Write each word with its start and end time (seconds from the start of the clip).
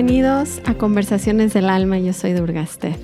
Bienvenidos 0.00 0.60
a 0.64 0.74
Conversaciones 0.74 1.52
del 1.54 1.68
Alma, 1.68 1.98
yo 1.98 2.12
soy 2.12 2.32
Durgaste. 2.32 2.94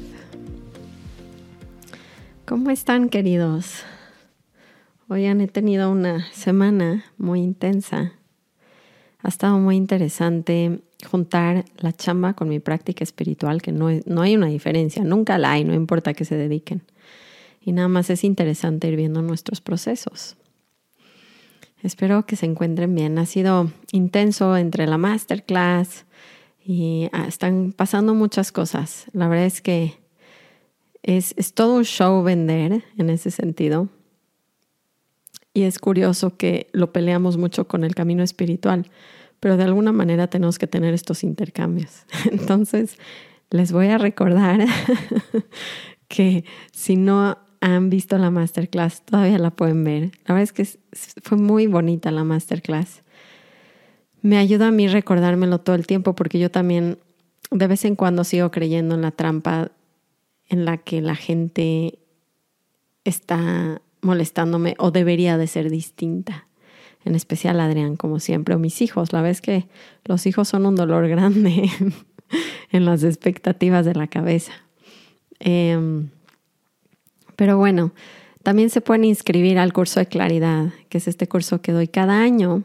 ¿Cómo 2.46 2.70
están 2.70 3.08
queridos? 3.08 3.82
Hoy 5.08 5.26
han 5.26 5.44
tenido 5.48 5.90
una 5.90 6.30
semana 6.30 7.04
muy 7.18 7.40
intensa. 7.40 8.12
Ha 9.24 9.28
estado 9.28 9.58
muy 9.58 9.74
interesante 9.74 10.82
juntar 11.10 11.64
la 11.78 11.92
chamba 11.92 12.34
con 12.34 12.48
mi 12.48 12.60
práctica 12.60 13.02
espiritual, 13.02 13.60
que 13.60 13.72
no, 13.72 13.88
no 14.06 14.22
hay 14.22 14.36
una 14.36 14.46
diferencia, 14.46 15.02
nunca 15.02 15.36
la 15.36 15.50
hay, 15.50 15.64
no 15.64 15.74
importa 15.74 16.14
que 16.14 16.24
se 16.24 16.36
dediquen. 16.36 16.82
Y 17.60 17.72
nada 17.72 17.88
más 17.88 18.08
es 18.08 18.22
interesante 18.22 18.86
ir 18.86 18.94
viendo 18.94 19.20
nuestros 19.20 19.60
procesos. 19.60 20.36
Espero 21.82 22.24
que 22.24 22.36
se 22.36 22.46
encuentren 22.46 22.94
bien. 22.94 23.18
Ha 23.18 23.26
sido 23.26 23.72
intenso 23.90 24.56
entre 24.56 24.86
la 24.86 24.96
masterclass 24.96 26.04
y 26.64 27.10
ah, 27.12 27.26
están 27.28 27.72
pasando 27.72 28.14
muchas 28.14 28.50
cosas. 28.50 29.06
La 29.12 29.28
verdad 29.28 29.44
es 29.44 29.60
que 29.60 29.98
es, 31.02 31.34
es 31.36 31.52
todo 31.52 31.76
un 31.76 31.84
show 31.84 32.22
vender 32.22 32.82
en 32.96 33.10
ese 33.10 33.30
sentido. 33.30 33.88
Y 35.52 35.62
es 35.62 35.78
curioso 35.78 36.36
que 36.36 36.68
lo 36.72 36.92
peleamos 36.92 37.36
mucho 37.36 37.68
con 37.68 37.84
el 37.84 37.94
camino 37.94 38.22
espiritual, 38.22 38.90
pero 39.38 39.56
de 39.56 39.64
alguna 39.64 39.92
manera 39.92 40.26
tenemos 40.26 40.58
que 40.58 40.66
tener 40.66 40.94
estos 40.94 41.22
intercambios. 41.22 42.06
Entonces, 42.32 42.96
les 43.50 43.70
voy 43.70 43.88
a 43.88 43.98
recordar 43.98 44.64
que 46.08 46.44
si 46.72 46.96
no 46.96 47.38
han 47.60 47.88
visto 47.88 48.18
la 48.18 48.30
masterclass, 48.30 49.02
todavía 49.04 49.38
la 49.38 49.50
pueden 49.50 49.84
ver. 49.84 50.12
La 50.26 50.34
verdad 50.34 50.42
es 50.42 50.52
que 50.52 50.66
fue 51.22 51.38
muy 51.38 51.66
bonita 51.66 52.10
la 52.10 52.24
masterclass. 52.24 53.03
Me 54.24 54.38
ayuda 54.38 54.68
a 54.68 54.70
mí 54.70 54.88
recordármelo 54.88 55.60
todo 55.60 55.76
el 55.76 55.86
tiempo 55.86 56.14
porque 56.14 56.38
yo 56.38 56.50
también 56.50 56.96
de 57.50 57.66
vez 57.66 57.84
en 57.84 57.94
cuando 57.94 58.24
sigo 58.24 58.50
creyendo 58.50 58.94
en 58.94 59.02
la 59.02 59.10
trampa 59.10 59.70
en 60.48 60.64
la 60.64 60.78
que 60.78 61.02
la 61.02 61.14
gente 61.14 61.98
está 63.04 63.82
molestándome 64.00 64.76
o 64.78 64.90
debería 64.90 65.36
de 65.36 65.46
ser 65.46 65.68
distinta. 65.68 66.48
En 67.04 67.14
especial 67.14 67.60
Adrián, 67.60 67.96
como 67.96 68.18
siempre, 68.18 68.54
o 68.54 68.58
mis 68.58 68.80
hijos. 68.80 69.12
La 69.12 69.20
vez 69.20 69.42
que 69.42 69.68
los 70.06 70.24
hijos 70.24 70.48
son 70.48 70.64
un 70.64 70.74
dolor 70.74 71.06
grande 71.10 71.68
en 72.72 72.86
las 72.86 73.04
expectativas 73.04 73.84
de 73.84 73.94
la 73.94 74.06
cabeza. 74.06 74.54
Em, 75.38 76.08
pero 77.36 77.58
bueno, 77.58 77.92
también 78.42 78.70
se 78.70 78.80
pueden 78.80 79.04
inscribir 79.04 79.58
al 79.58 79.74
curso 79.74 80.00
de 80.00 80.06
claridad, 80.06 80.72
que 80.88 80.96
es 80.96 81.08
este 81.08 81.28
curso 81.28 81.60
que 81.60 81.72
doy 81.72 81.88
cada 81.88 82.22
año 82.22 82.62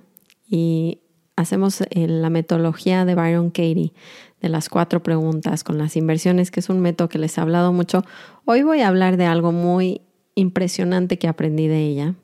y 0.48 1.00
hacemos 1.40 1.82
eh, 1.82 2.08
la 2.08 2.30
metodología 2.30 3.06
de 3.06 3.16
Byron 3.16 3.50
Katie 3.50 3.94
de 4.42 4.50
las 4.50 4.70
cuatro 4.70 5.02
preguntas 5.02 5.64
con 5.64 5.78
las 5.78 5.96
inversiones, 5.96 6.52
que 6.52 6.60
es 6.60 6.70
un 6.70 6.80
método 6.80 7.10
que 7.10 7.18
les 7.18 7.38
he 7.38 7.42
hablado 7.42 7.74
mucho. 7.74 8.04
Hoy 8.46 8.64
voy 8.64 8.82
a 8.82 8.88
hablar 8.88 9.18
de 9.18 9.26
algo 9.26 9.52
muy 9.52 10.02
impresionante 10.36 11.18
que 11.18 11.28
aprendí 11.28 11.68
de 11.68 11.82
ella 11.82 12.16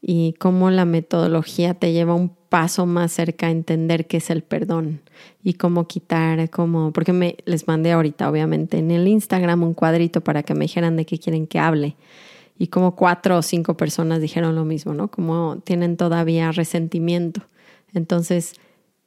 y 0.00 0.34
cómo 0.38 0.70
la 0.70 0.84
metodología 0.84 1.74
te 1.74 1.92
lleva 1.92 2.14
un 2.14 2.30
paso 2.48 2.86
más 2.86 3.12
cerca 3.12 3.46
a 3.46 3.50
entender 3.50 4.06
qué 4.06 4.16
es 4.16 4.30
el 4.30 4.42
perdón 4.42 5.02
y 5.44 5.54
cómo 5.54 5.86
quitar, 5.86 6.50
cómo, 6.50 6.92
porque 6.92 7.12
me 7.12 7.36
les 7.44 7.68
mandé 7.68 7.92
ahorita 7.92 8.28
obviamente 8.28 8.78
en 8.78 8.90
el 8.90 9.06
Instagram 9.06 9.62
un 9.62 9.74
cuadrito 9.74 10.20
para 10.22 10.42
que 10.42 10.54
me 10.54 10.64
dijeran 10.64 10.96
de 10.96 11.04
qué 11.04 11.18
quieren 11.18 11.46
que 11.46 11.58
hable 11.58 11.96
y 12.58 12.68
como 12.68 12.96
cuatro 12.96 13.38
o 13.38 13.42
cinco 13.42 13.76
personas 13.76 14.20
dijeron 14.20 14.54
lo 14.54 14.64
mismo, 14.64 14.94
¿no? 14.94 15.08
Como 15.08 15.58
tienen 15.64 15.96
todavía 15.96 16.52
resentimiento. 16.52 17.42
Entonces, 17.94 18.54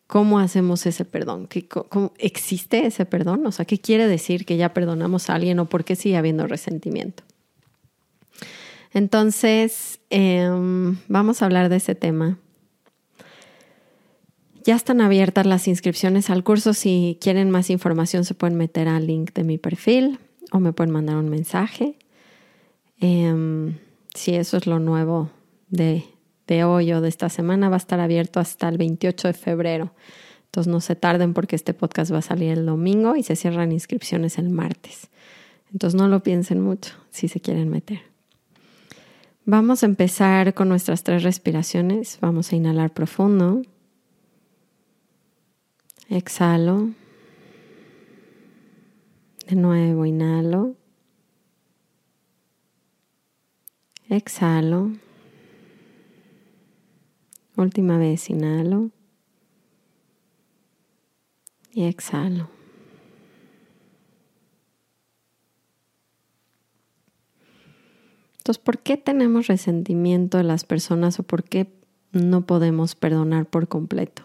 ¿cómo 0.07 0.39
hacemos 0.39 0.85
ese 0.85 1.05
perdón? 1.05 1.47
¿Cómo, 1.89 2.13
¿Existe 2.17 2.85
ese 2.85 3.05
perdón? 3.05 3.45
O 3.45 3.51
sea, 3.51 3.65
¿qué 3.65 3.79
quiere 3.79 4.07
decir 4.07 4.45
que 4.45 4.57
ya 4.57 4.73
perdonamos 4.73 5.29
a 5.29 5.35
alguien 5.35 5.59
o 5.59 5.69
por 5.69 5.83
qué 5.83 5.95
sigue 5.95 6.17
habiendo 6.17 6.47
resentimiento? 6.47 7.23
Entonces, 8.93 9.99
em, 10.09 10.97
vamos 11.07 11.41
a 11.41 11.45
hablar 11.45 11.69
de 11.69 11.77
ese 11.77 11.95
tema. 11.95 12.37
Ya 14.63 14.75
están 14.75 15.01
abiertas 15.01 15.45
las 15.45 15.67
inscripciones 15.67 16.29
al 16.29 16.43
curso. 16.43 16.73
Si 16.73 17.17
quieren 17.19 17.49
más 17.49 17.69
información, 17.69 18.23
se 18.23 18.35
pueden 18.35 18.57
meter 18.57 18.87
al 18.87 19.07
link 19.07 19.33
de 19.33 19.43
mi 19.43 19.57
perfil 19.57 20.19
o 20.51 20.59
me 20.59 20.73
pueden 20.73 20.93
mandar 20.93 21.17
un 21.17 21.27
mensaje. 21.27 21.97
Eh, 23.01 23.73
si 24.13 24.35
eso 24.35 24.57
es 24.57 24.67
lo 24.67 24.79
nuevo 24.79 25.31
de, 25.69 26.05
de 26.47 26.63
hoy 26.63 26.93
o 26.93 27.01
de 27.01 27.09
esta 27.09 27.29
semana, 27.29 27.69
va 27.69 27.75
a 27.75 27.77
estar 27.77 27.99
abierto 27.99 28.39
hasta 28.39 28.69
el 28.69 28.77
28 28.77 29.29
de 29.29 29.33
febrero. 29.33 29.93
Entonces 30.45 30.71
no 30.71 30.81
se 30.81 30.95
tarden 30.95 31.33
porque 31.33 31.55
este 31.55 31.73
podcast 31.73 32.13
va 32.13 32.19
a 32.19 32.21
salir 32.21 32.51
el 32.51 32.65
domingo 32.65 33.15
y 33.15 33.23
se 33.23 33.35
cierran 33.35 33.71
inscripciones 33.71 34.37
el 34.37 34.49
martes. 34.49 35.09
Entonces 35.71 35.99
no 35.99 36.07
lo 36.07 36.21
piensen 36.21 36.61
mucho 36.61 36.93
si 37.09 37.27
se 37.27 37.39
quieren 37.39 37.69
meter. 37.69 38.01
Vamos 39.45 39.83
a 39.83 39.87
empezar 39.87 40.53
con 40.53 40.69
nuestras 40.69 41.03
tres 41.03 41.23
respiraciones. 41.23 42.19
Vamos 42.21 42.51
a 42.51 42.55
inhalar 42.55 42.93
profundo. 42.93 43.63
Exhalo. 46.09 46.91
De 49.47 49.55
nuevo, 49.55 50.05
inhalo. 50.05 50.75
Exhalo. 54.07 54.91
Última 57.55 57.97
vez, 57.97 58.29
inhalo. 58.29 58.89
Y 61.71 61.85
exhalo. 61.85 62.49
Entonces, 68.43 68.61
¿por 68.61 68.79
qué 68.79 68.97
tenemos 68.97 69.47
resentimiento 69.47 70.37
de 70.37 70.43
las 70.43 70.65
personas 70.65 71.17
o 71.17 71.23
por 71.23 71.45
qué 71.45 71.71
no 72.11 72.45
podemos 72.45 72.93
perdonar 72.93 73.45
por 73.45 73.69
completo? 73.69 74.23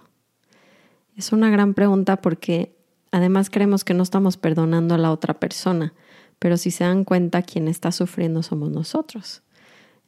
Es 1.16 1.32
una 1.32 1.50
gran 1.50 1.74
pregunta 1.74 2.20
porque 2.20 2.76
además 3.12 3.48
creemos 3.48 3.84
que 3.84 3.94
no 3.94 4.02
estamos 4.02 4.36
perdonando 4.36 4.96
a 4.96 4.98
la 4.98 5.12
otra 5.12 5.38
persona, 5.38 5.94
pero 6.40 6.56
si 6.56 6.72
se 6.72 6.82
dan 6.82 7.04
cuenta, 7.04 7.42
quien 7.42 7.68
está 7.68 7.92
sufriendo 7.92 8.42
somos 8.42 8.70
nosotros. 8.70 9.42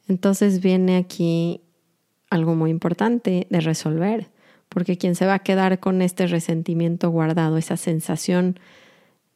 Entonces 0.09 0.59
viene 0.61 0.97
aquí 0.97 1.61
algo 2.31 2.55
muy 2.55 2.71
importante 2.71 3.45
de 3.49 3.61
resolver, 3.61 4.29
porque 4.69 4.97
quien 4.97 5.15
se 5.15 5.27
va 5.27 5.35
a 5.35 5.39
quedar 5.39 5.79
con 5.79 6.01
este 6.01 6.25
resentimiento 6.25 7.11
guardado, 7.11 7.57
esa 7.57 7.77
sensación 7.77 8.59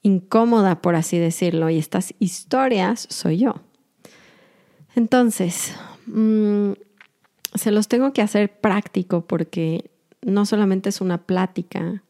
incómoda, 0.02 0.82
por 0.82 0.96
así 0.96 1.20
decirlo, 1.20 1.70
y 1.70 1.78
estas 1.78 2.16
historias, 2.20 3.06
soy 3.10 3.38
yo. 3.38 3.56
Entonces, 4.96 5.76
mm, 6.08 6.72
se 7.54 7.72
los 7.72 7.88
tengo 7.88 8.14
que 8.14 8.22
hacer 8.22 8.60
práctico 8.60 9.26
porque 9.26 9.92
no 10.22 10.46
solamente 10.46 10.90
es 10.90 11.02
una 11.02 11.20
plática, 11.20 12.02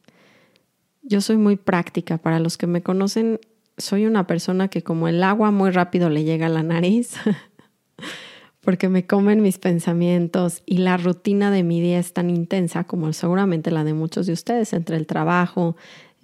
yo 1.02 1.20
soy 1.20 1.36
muy 1.36 1.56
práctica. 1.56 2.18
Para 2.18 2.40
los 2.40 2.56
que 2.56 2.66
me 2.66 2.82
conocen, 2.82 3.40
soy 3.78 4.06
una 4.06 4.26
persona 4.26 4.68
que 4.68 4.82
como 4.82 5.08
el 5.08 5.22
agua 5.22 5.50
muy 5.50 5.70
rápido 5.70 6.10
le 6.10 6.24
llega 6.24 6.46
a 6.46 6.50
la 6.50 6.62
nariz, 6.62 7.14
porque 8.66 8.90
me 8.90 9.06
comen 9.06 9.40
mis 9.40 9.56
pensamientos 9.56 10.62
y 10.66 10.78
la 10.78 10.98
rutina 10.98 11.50
de 11.50 11.62
mi 11.62 11.80
día 11.80 11.98
es 11.98 12.12
tan 12.12 12.28
intensa 12.28 12.84
como 12.84 13.10
seguramente 13.14 13.70
la 13.70 13.82
de 13.82 13.94
muchos 13.94 14.26
de 14.26 14.34
ustedes, 14.34 14.74
entre 14.74 14.96
el 14.96 15.06
trabajo, 15.06 15.76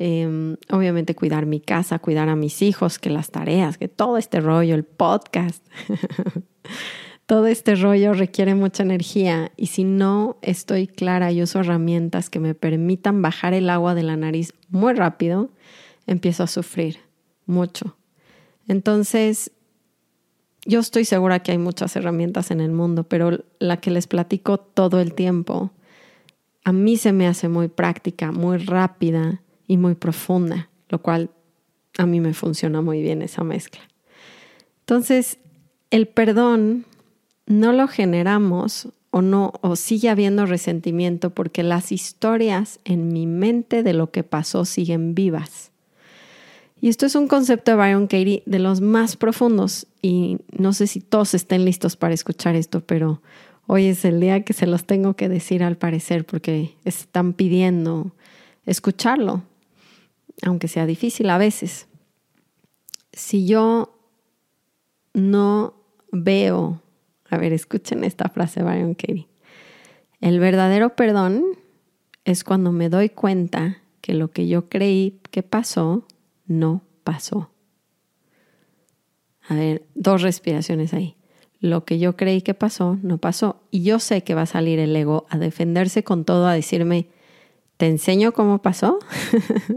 Em, 0.05 0.57
obviamente 0.69 1.15
cuidar 1.15 1.47
mi 1.47 1.61
casa, 1.61 2.01
cuidar 2.01 2.29
a 2.29 2.35
mis 2.35 2.61
hijos, 2.61 2.99
que 2.99 3.09
las 3.09 3.31
tareas, 3.31 3.79
que 3.79 3.87
todo 3.87 4.17
este 4.17 4.41
rollo, 4.41 4.75
el 4.75 4.83
podcast, 4.83 5.65
todo 7.27 7.47
este 7.47 7.77
rollo 7.77 8.13
requiere 8.13 8.57
mucha 8.57 8.83
energía 8.83 9.53
y 9.57 9.67
si 9.67 9.85
no 9.85 10.39
estoy 10.43 10.89
clara 10.89 11.31
y 11.31 11.41
uso 11.41 11.61
herramientas 11.61 12.31
que 12.31 12.41
me 12.41 12.55
permitan 12.57 13.23
bajar 13.23 13.55
el 13.55 13.71
agua 13.71 13.95
de 13.95 14.03
la 14.03 14.17
nariz 14.17 14.55
muy 14.71 14.93
rápido, 14.95 15.51
empiezo 16.09 16.43
a 16.43 16.49
sufrir 16.49 16.99
mucho. 17.47 17.97
Entonces, 18.67 19.53
yo 20.65 20.81
estoy 20.81 21.05
segura 21.05 21.41
que 21.41 21.53
hay 21.53 21.59
muchas 21.59 21.97
herramientas 21.97 22.51
en 22.51 22.61
el 22.61 22.71
mundo, 22.71 23.05
pero 23.05 23.45
la 23.59 23.79
que 23.79 23.91
les 23.91 24.07
platico 24.07 24.59
todo 24.59 25.01
el 25.01 25.15
tiempo, 25.15 25.73
a 26.65 26.73
mí 26.73 26.97
se 26.97 27.13
me 27.13 27.27
hace 27.27 27.49
muy 27.49 27.69
práctica, 27.69 28.31
muy 28.31 28.59
rápida 28.59 29.43
y 29.67 29.77
muy 29.77 29.95
profunda, 29.95 30.69
lo 30.89 31.03
cual 31.03 31.31
a 31.99 32.07
mí 32.07 32.21
me 32.21 32.35
funciona 32.35 32.81
muy 32.81 33.03
bien 33.03 33.23
esa 33.23 33.43
mezcla. 33.43 33.83
Entonces, 34.81 35.39
el 35.91 36.07
perdón 36.07 36.87
no 37.47 37.73
lo 37.73 37.89
generamos 37.89 38.89
o 39.11 39.21
no 39.21 39.53
o 39.61 39.77
sigue 39.77 40.09
habiendo 40.09 40.47
resentimiento 40.47 41.31
porque 41.31 41.63
las 41.63 41.93
historias 41.93 42.81
en 42.85 43.13
mi 43.13 43.27
mente 43.27 43.83
de 43.83 43.93
lo 43.93 44.11
que 44.11 44.23
pasó 44.23 44.65
siguen 44.65 45.15
vivas. 45.15 45.72
Y 46.83 46.89
esto 46.89 47.07
es 47.07 47.15
un 47.15 47.29
concepto 47.29 47.71
de 47.71 47.77
Byron 47.77 48.09
Katie 48.09 48.43
de 48.45 48.59
los 48.59 48.81
más 48.81 49.17
profundos 49.17 49.87
y 50.03 50.39
no 50.51 50.73
sé 50.73 50.89
si 50.89 51.01
todos 51.01 51.33
estén 51.33 51.65
listos 51.65 51.95
para 51.95 52.13
escuchar 52.13 52.57
esto, 52.57 52.81
pero 52.81 53.23
hoy 53.69 53.87
es 53.87 54.05
el 54.05 54.19
día 54.19 54.43
que 54.43 54.53
se 54.53 54.67
los 54.67 54.85
tengo 54.85 55.15
que 55.15 55.29
decir 55.29 55.63
al 55.63 55.77
parecer 55.77 56.27
porque 56.27 56.75
están 56.85 57.35
pidiendo 57.35 58.11
escucharlo. 58.67 59.45
aunque 60.45 60.67
sea 60.67 60.85
difícil 60.85 61.31
a 61.31 61.39
veces. 61.39 61.87
Si 63.13 63.47
yo 63.47 63.97
no 65.15 65.75
veo, 66.11 66.83
a 67.31 67.39
ver, 67.39 67.53
escuchen 67.53 68.03
esta 68.03 68.29
frase, 68.29 68.65
Byron 68.65 68.95
Katie. 68.95 69.29
El 70.21 70.41
verdadero 70.41 70.97
perdón 70.97 71.45
es 72.25 72.43
cuando 72.43 72.73
me 72.73 72.89
doy 72.89 73.09
cuenta 73.09 73.79
que 74.01 74.15
lo 74.15 74.33
que 74.33 74.49
yo 74.49 74.69
creí 74.69 75.21
que 75.31 75.45
pasó, 75.45 76.05
no 76.47 76.83
pasó. 77.05 77.51
A 79.49 79.55
ver, 79.55 79.85
dos 79.95 80.23
respiraciones 80.23 80.95
ahí. 80.95 81.17
Lo 81.61 81.85
que 81.85 81.99
yo 81.99 82.17
creí 82.17 82.43
que 82.43 82.55
pasó, 82.55 82.99
no 83.03 83.19
pasó. 83.19 83.63
Y 83.71 83.83
yo 83.83 83.99
sé 83.99 84.25
que 84.25 84.35
va 84.35 84.43
a 84.43 84.47
salir 84.47 84.79
el 84.79 84.95
ego 84.97 85.27
a 85.31 85.39
defenderse 85.39 86.03
con 86.03 86.25
todo, 86.25 86.47
a 86.47 86.55
decirme, 86.55 87.09
¿te 87.77 87.87
enseño 87.87 88.33
cómo 88.33 88.63
pasó? 88.63 88.99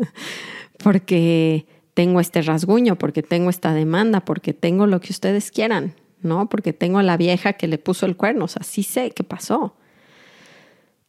porque 0.83 1.67
tengo 1.93 2.19
este 2.19 2.41
rasguño, 2.41 2.97
porque 2.97 3.23
tengo 3.23 3.49
esta 3.49 3.73
demanda, 3.73 4.21
porque 4.21 4.53
tengo 4.53 4.87
lo 4.87 4.99
que 4.99 5.11
ustedes 5.11 5.51
quieran, 5.51 5.95
¿no? 6.21 6.49
Porque 6.49 6.73
tengo 6.73 6.99
a 6.99 7.03
la 7.03 7.17
vieja 7.17 7.53
que 7.53 7.67
le 7.67 7.77
puso 7.77 8.05
el 8.05 8.17
cuerno, 8.17 8.45
o 8.45 8.47
sea, 8.47 8.63
sí 8.63 8.83
sé 8.83 9.11
qué 9.11 9.23
pasó. 9.23 9.75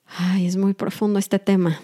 Ay, 0.07 0.47
es 0.47 0.57
muy 0.57 0.75
profundo 0.75 1.19
este 1.19 1.39
tema. 1.39 1.81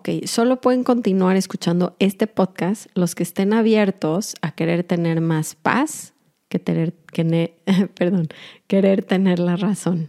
Ok, 0.00 0.24
solo 0.24 0.62
pueden 0.62 0.82
continuar 0.82 1.36
escuchando 1.36 1.94
este 1.98 2.26
podcast 2.26 2.86
los 2.94 3.14
que 3.14 3.22
estén 3.22 3.52
abiertos 3.52 4.34
a 4.40 4.52
querer 4.52 4.82
tener 4.82 5.20
más 5.20 5.54
paz 5.54 6.14
que 6.48 6.58
tener, 6.58 6.94
perdón, 7.94 8.28
querer 8.66 9.02
tener 9.02 9.38
la 9.38 9.56
razón. 9.56 10.08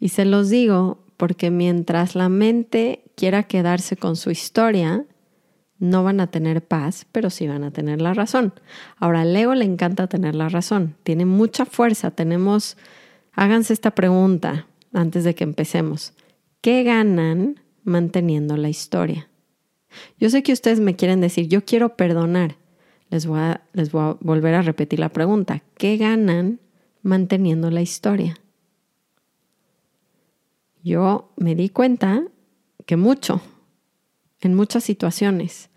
Y 0.00 0.08
se 0.08 0.24
los 0.24 0.48
digo 0.48 1.04
porque 1.18 1.50
mientras 1.50 2.14
la 2.14 2.30
mente 2.30 3.04
quiera 3.14 3.42
quedarse 3.42 3.98
con 3.98 4.16
su 4.16 4.30
historia, 4.30 5.04
no 5.78 6.02
van 6.02 6.18
a 6.20 6.30
tener 6.30 6.66
paz, 6.66 7.04
pero 7.12 7.28
sí 7.28 7.46
van 7.46 7.62
a 7.62 7.72
tener 7.72 8.00
la 8.00 8.14
razón. 8.14 8.54
Ahora, 8.96 9.20
al 9.20 9.36
ego 9.36 9.54
le 9.54 9.66
encanta 9.66 10.06
tener 10.06 10.34
la 10.34 10.48
razón, 10.48 10.96
tiene 11.02 11.26
mucha 11.26 11.66
fuerza, 11.66 12.10
tenemos, 12.10 12.78
háganse 13.32 13.74
esta 13.74 13.90
pregunta 13.90 14.66
antes 14.94 15.24
de 15.24 15.34
que 15.34 15.44
empecemos. 15.44 16.14
¿Qué 16.62 16.84
ganan 16.84 17.60
manteniendo 17.84 18.56
la 18.56 18.68
historia? 18.68 19.28
Yo 20.18 20.30
sé 20.30 20.42
que 20.42 20.52
ustedes 20.52 20.80
me 20.80 20.96
quieren 20.96 21.20
decir, 21.20 21.48
yo 21.48 21.64
quiero 21.64 21.96
perdonar. 21.96 22.56
Les 23.10 23.26
voy 23.26 23.38
a, 23.38 23.62
les 23.72 23.92
voy 23.92 24.02
a 24.02 24.16
volver 24.20 24.54
a 24.54 24.62
repetir 24.62 24.98
la 24.98 25.10
pregunta. 25.10 25.62
¿Qué 25.76 25.96
ganan 25.96 26.60
manteniendo 27.02 27.70
la 27.70 27.82
historia? 27.82 28.36
Yo 30.82 31.32
me 31.36 31.54
di 31.54 31.68
cuenta 31.68 32.24
que 32.86 32.96
mucho, 32.96 33.40
en 34.40 34.54
muchas 34.54 34.84
situaciones. 34.84 35.70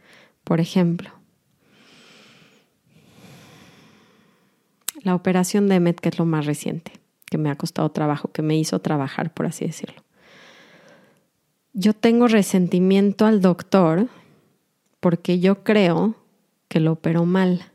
Por 0.44 0.59
ejemplo, 0.59 1.12
la 5.04 5.15
operación 5.15 5.69
de 5.69 5.80
Met, 5.80 6.00
que 6.00 6.09
es 6.09 6.19
lo 6.19 6.25
más 6.25 6.45
reciente, 6.45 6.92
que 7.25 7.38
me 7.38 7.50
ha 7.50 7.56
costado 7.56 7.89
trabajo, 7.92 8.31
que 8.31 8.42
me 8.42 8.57
hizo 8.57 8.80
trabajar, 8.80 9.33
por 9.33 9.45
así 9.45 9.65
decirlo. 9.65 10.06
Yo 11.79 11.94
tengo 11.94 12.27
resentimiento 12.27 13.27
al 13.27 13.39
doctor 13.39 14.07
porque 15.00 15.38
yo 15.38 15.63
creo 15.63 16.15
que 16.68 16.79
lo 16.79 16.94
operó 16.94 17.25
mal. 17.25 17.71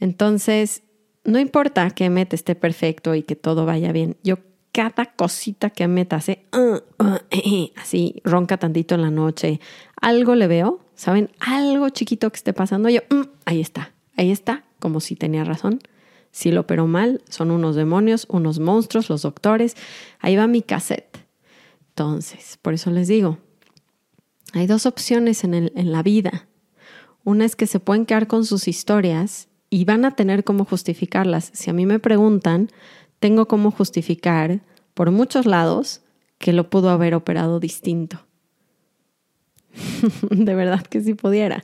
Entonces, 0.00 0.84
no 1.24 1.38
importa 1.38 1.90
que 1.90 2.08
Met 2.08 2.32
esté 2.32 2.54
perfecto 2.54 3.14
y 3.14 3.24
que 3.24 3.36
todo 3.36 3.66
vaya 3.66 3.92
bien, 3.92 4.16
yo 4.24 4.38
cada 4.72 5.04
cosita 5.04 5.68
que 5.68 5.86
me 5.86 6.06
hace 6.08 6.46
uh, 6.54 6.76
uh, 7.04 7.16
eh, 7.30 7.42
eh, 7.44 7.72
así 7.76 8.22
ronca 8.24 8.56
tantito 8.56 8.94
en 8.94 9.02
la 9.02 9.10
noche, 9.10 9.60
algo 10.00 10.34
le 10.34 10.46
veo, 10.46 10.80
¿saben? 10.94 11.30
Algo 11.40 11.90
chiquito 11.90 12.30
que 12.30 12.36
esté 12.36 12.54
pasando, 12.54 12.88
yo, 12.88 13.02
mm, 13.10 13.28
ahí 13.44 13.60
está, 13.60 13.92
ahí 14.16 14.30
está, 14.30 14.64
como 14.80 15.00
si 15.00 15.14
tenía 15.14 15.44
razón. 15.44 15.80
Si 16.30 16.52
lo 16.52 16.62
operó 16.62 16.86
mal, 16.86 17.20
son 17.28 17.50
unos 17.50 17.76
demonios, 17.76 18.26
unos 18.30 18.60
monstruos, 18.60 19.10
los 19.10 19.20
doctores. 19.20 19.76
Ahí 20.20 20.36
va 20.36 20.46
mi 20.46 20.62
cassette. 20.62 21.25
Entonces, 21.98 22.58
por 22.60 22.74
eso 22.74 22.90
les 22.90 23.08
digo, 23.08 23.38
hay 24.52 24.66
dos 24.66 24.84
opciones 24.84 25.44
en, 25.44 25.70
la 25.74 26.02
vida. 26.02 26.46
Una 27.24 27.46
es 27.46 27.56
que 27.56 27.66
se 27.66 27.80
pueden 27.80 28.04
quedar 28.04 28.26
con 28.26 28.44
sus 28.44 28.68
historias 28.68 29.48
y 29.70 29.86
van 29.86 30.04
a 30.04 30.14
tener 30.14 30.44
cómo 30.44 30.66
justificarlas. 30.66 31.50
Si 31.54 31.70
a 31.70 31.72
mí 31.72 31.86
me 31.86 31.98
preguntan, 31.98 32.68
tengo 33.18 33.48
cómo 33.48 33.70
justificar 33.70 34.60
por 34.92 35.10
muchos 35.10 35.46
lados 35.46 36.02
que 36.36 36.52
lo 36.52 36.68
pudo 36.68 36.90
haber 36.90 37.14
operado 37.14 37.60
distinto. 37.60 38.26
de 40.30 40.54
verdad 40.54 40.82
que 40.82 41.00
si 41.00 41.14
pudiera, 41.14 41.62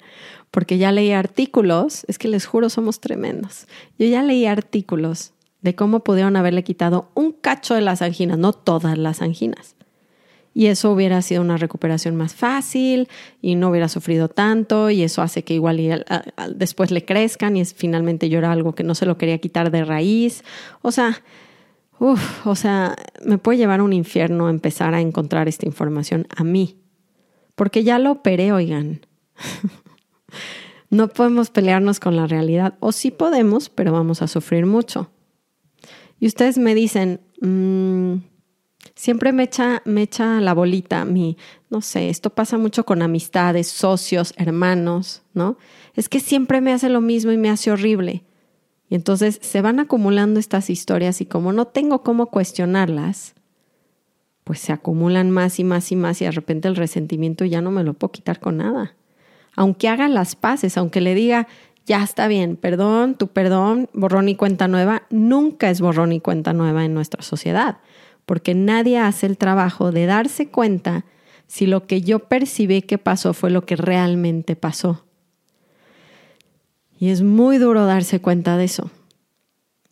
porque 0.51 0.79
ya 0.79 0.93
leí 0.93 1.13
artículos, 1.13 2.07
es 2.09 2.17
que 2.17 2.29
les 2.29 2.47
juro 2.47 2.71
somos 2.71 3.01
tremendos. 3.01 3.67
Yo 3.99 4.07
ya 4.07 4.23
leí 4.23 4.47
artículos 4.47 5.35
de 5.61 5.75
cómo 5.75 6.03
pudieron 6.03 6.37
haberle 6.37 6.65
quitado 6.65 7.11
un 7.15 7.33
cacho 7.33 7.75
de 7.75 7.83
las 7.83 8.01
anginas, 8.01 8.39
no 8.39 8.55
todas 8.55 8.97
las 8.97 9.21
anginas. 9.21 9.77
Y 10.55 10.67
eso 10.67 10.93
hubiera 10.93 11.23
sido 11.23 11.41
una 11.41 11.57
recuperación 11.57 12.15
más 12.17 12.35
fácil 12.35 13.09
y 13.41 13.55
no 13.55 13.71
hubiera 13.71 13.89
sufrido 13.89 14.29
tanto 14.29 14.91
y 14.91 15.03
eso 15.03 15.23
hace 15.23 15.45
que 15.45 15.55
igual 15.55 16.05
después 16.55 16.91
le 16.91 17.05
crezcan 17.05 17.57
y 17.57 17.63
es, 17.63 17.73
finalmente 17.73 18.29
yo 18.29 18.39
era 18.39 18.53
algo 18.53 18.75
que 18.75 18.85
no 18.85 18.95
se 18.95 19.07
lo 19.07 19.17
quería 19.17 19.39
quitar 19.39 19.71
de 19.71 19.85
raíz. 19.85 20.45
O 20.83 20.93
sea, 20.93 21.23
uf, 21.99 22.47
o 22.47 22.55
sea, 22.55 22.97
me 23.25 23.39
puede 23.39 23.59
llevar 23.59 23.81
a 23.81 23.85
un 23.85 23.95
infierno 23.95 24.51
empezar 24.51 24.95
a 24.95 25.01
encontrar 25.01 25.49
esta 25.49 25.67
información 25.67 26.27
a 26.37 26.45
mí. 26.45 26.77
Porque 27.55 27.85
ya 27.85 27.99
lo 27.99 28.11
operé, 28.11 28.53
oigan. 28.53 29.07
no 30.91 31.09
podemos 31.09 31.51
pelearnos 31.51 32.01
con 32.01 32.17
la 32.17 32.27
realidad. 32.27 32.75
O 32.81 32.93
sí 32.93 33.11
podemos, 33.11 33.71
pero 33.71 33.93
vamos 33.93 34.21
a 34.21 34.29
sufrir 34.29 34.67
mucho. 34.67 35.11
Y 36.21 36.27
ustedes 36.27 36.59
me 36.59 36.75
dicen, 36.75 37.21
mmm, 37.41 38.17
siempre 38.95 39.33
me 39.33 39.45
echa, 39.45 39.83
me 39.85 40.03
echa 40.03 40.41
la 40.41 40.55
bolita 40.55 41.05
mi, 41.05 41.37
no 41.71 41.81
sé, 41.81 42.09
esto 42.09 42.31
pasa 42.31 42.59
mucho 42.59 42.85
con 42.85 43.03
amistades, 43.03 43.69
socios, 43.69 44.35
hermanos, 44.37 45.23
¿no? 45.35 45.57
Es 45.95 46.09
que 46.09 46.21
siempre 46.21 46.61
me 46.61 46.73
hace 46.73 46.89
lo 46.89 47.01
mismo 47.01 47.33
y 47.33 47.37
me 47.37 47.51
hace 47.51 47.71
horrible. 47.71 48.25
Y 48.89 48.95
entonces 48.95 49.39
se 49.41 49.63
van 49.63 49.81
acumulando 49.81 50.39
estas 50.39 50.69
historias 50.69 51.21
y 51.21 51.27
como 51.27 51.53
no 51.53 51.67
tengo 51.67 52.03
cómo 52.03 52.27
cuestionarlas, 52.27 53.35
pues 54.45 54.59
se 54.59 54.73
acumulan 54.73 55.31
más 55.31 55.59
y 55.59 55.65
más 55.65 55.93
y 55.93 55.97
más 55.97 56.21
y 56.21 56.27
de 56.27 56.33
repente 56.33 56.69
el 56.69 56.77
resentimiento 56.77 57.45
ya 57.45 57.63
no 57.63 57.71
me 57.71 57.85
lo 57.85 57.95
puedo 57.95 58.13
quitar 58.13 58.41
con 58.41 58.59
nada. 58.59 58.95
Aunque 59.57 59.89
haga 59.89 60.09
las 60.09 60.35
paces, 60.37 60.77
aunque 60.77 61.01
le 61.01 61.15
diga, 61.15 61.47
ya 61.87 62.03
está 62.03 62.27
bien, 62.27 62.57
perdón, 62.57 63.15
tu 63.15 63.29
perdón, 63.29 63.89
borrón 63.93 64.29
y 64.29 64.35
cuenta 64.35 64.69
nueva, 64.69 65.03
nunca 65.11 65.71
es 65.71 65.81
borrón 65.81 66.13
y 66.13 66.21
cuenta 66.21 66.53
nueva 66.53 66.85
en 66.85 66.95
nuestra 66.95 67.23
sociedad 67.23 67.79
porque 68.27 68.55
nadie 68.55 68.99
hace 68.99 69.27
el 69.27 69.37
trabajo 69.37 69.93
de 69.93 70.07
darse 70.07 70.49
cuenta 70.49 71.05
si 71.47 71.67
lo 71.67 71.87
que 71.87 72.01
yo 72.01 72.21
percibí 72.21 72.83
que 72.83 72.99
pasó 72.99 73.35
fue 73.35 73.51
lo 73.51 73.67
que 73.67 73.77
realmente 73.77 74.57
pasó. 74.57 75.05
Y 76.99 77.11
es 77.11 77.23
muy 77.23 77.59
duro 77.59 77.85
darse 77.85 78.21
cuenta 78.21 78.57
de 78.57 78.65
eso, 78.65 78.91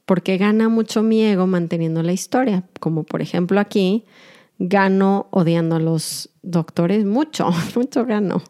porque 0.07 0.39
gana 0.39 0.69
mucho 0.69 1.03
mi 1.03 1.23
ego 1.23 1.47
manteniendo 1.47 2.03
la 2.03 2.13
historia, 2.13 2.65
como 2.79 3.03
por 3.03 3.21
ejemplo 3.21 3.61
aquí, 3.61 4.05
gano 4.59 5.27
odiando 5.31 5.77
a 5.77 5.81
los 5.81 6.31
doctores, 6.43 7.05
mucho, 7.05 7.51
mucho 7.75 8.07
gano. 8.07 8.43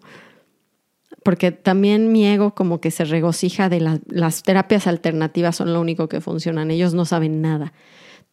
Porque 1.25 1.53
también 1.53 2.13
mi 2.13 2.27
ego 2.27 2.55
como 2.55 2.81
que 2.81 2.91
se 2.91 3.05
regocija 3.05 3.69
de 3.69 4.01
las 4.07 4.43
terapias 4.43 4.87
alternativas 4.87 5.57
son 5.57 5.73
lo 5.73 5.81
único 5.81 6.09
que 6.09 6.21
funcionan, 6.21 6.71
ellos 6.71 6.95
no 6.95 7.05
saben 7.05 7.43
nada 7.43 7.73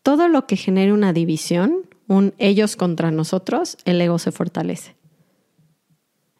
todo 0.08 0.30
lo 0.30 0.48
que 0.48 0.56
genere 0.56 0.94
una 0.94 1.12
división, 1.12 1.82
un 2.08 2.34
ellos 2.38 2.78
contra 2.78 3.12
nosotros, 3.12 3.76
el 3.84 4.00
ego 4.00 4.20
se 4.20 4.32
fortalece. 4.32 4.96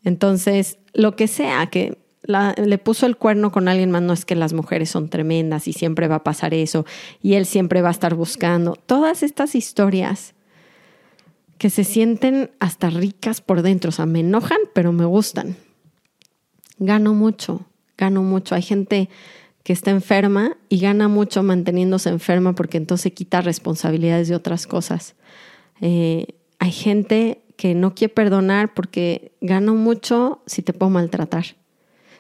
Entonces, 0.06 0.80
lo 0.94 1.18
que 1.18 1.28
sea 1.28 1.68
que 1.68 1.98
le 2.24 2.78
puso 2.78 3.06
el 3.06 3.18
cuerno 3.18 3.52
con 3.52 3.68
alguien 3.68 3.92
más, 3.92 4.04
no 4.04 4.14
es 4.14 4.24
que 4.24 4.36
las 4.36 4.54
mujeres 4.54 4.90
son 4.90 5.10
tremendas 5.10 5.68
y 5.68 5.74
siempre 5.74 6.08
va 6.08 6.16
a 6.16 6.24
pasar 6.24 6.54
eso 6.54 6.86
y 7.22 7.34
él 7.34 7.46
siempre 7.46 7.82
va 7.82 7.90
a 7.90 7.92
estar 7.92 8.16
buscando. 8.16 8.78
Todas 8.86 9.22
estas 9.22 9.54
historias 9.54 10.34
que 11.58 11.70
se 11.70 11.84
sienten 11.84 12.52
hasta 12.62 12.90
ricas 12.90 13.42
por 13.42 13.64
dentro, 13.64 13.90
o 13.90 13.92
sea, 13.92 14.06
me 14.06 14.22
enojan, 14.22 14.60
pero 14.74 14.94
me 14.94 15.04
gustan. 15.04 15.58
Gano 16.80 17.14
mucho, 17.14 17.66
gano 17.98 18.24
mucho. 18.24 18.56
Hay 18.56 18.62
gente 18.62 19.10
que 19.68 19.74
está 19.74 19.92
enferma 19.92 20.56
y 20.70 20.80
gana 20.80 21.10
mucho 21.10 21.44
manteniéndose 21.44 22.08
enferma 22.08 22.56
porque 22.56 22.78
entonces 22.78 23.12
quita 23.12 23.42
responsabilidades 23.42 24.30
de 24.30 24.36
otras 24.36 24.66
cosas. 24.66 25.16
Eh, 25.82 26.36
hay 26.58 26.72
gente 26.72 27.42
que 27.58 27.76
no 27.76 27.94
quiere 27.94 28.14
perdonar 28.14 28.74
porque 28.74 29.34
gano 29.42 29.76
mucho 29.76 30.42
si 30.46 30.62
te 30.62 30.72
puedo 30.72 30.90
maltratar. 30.90 31.58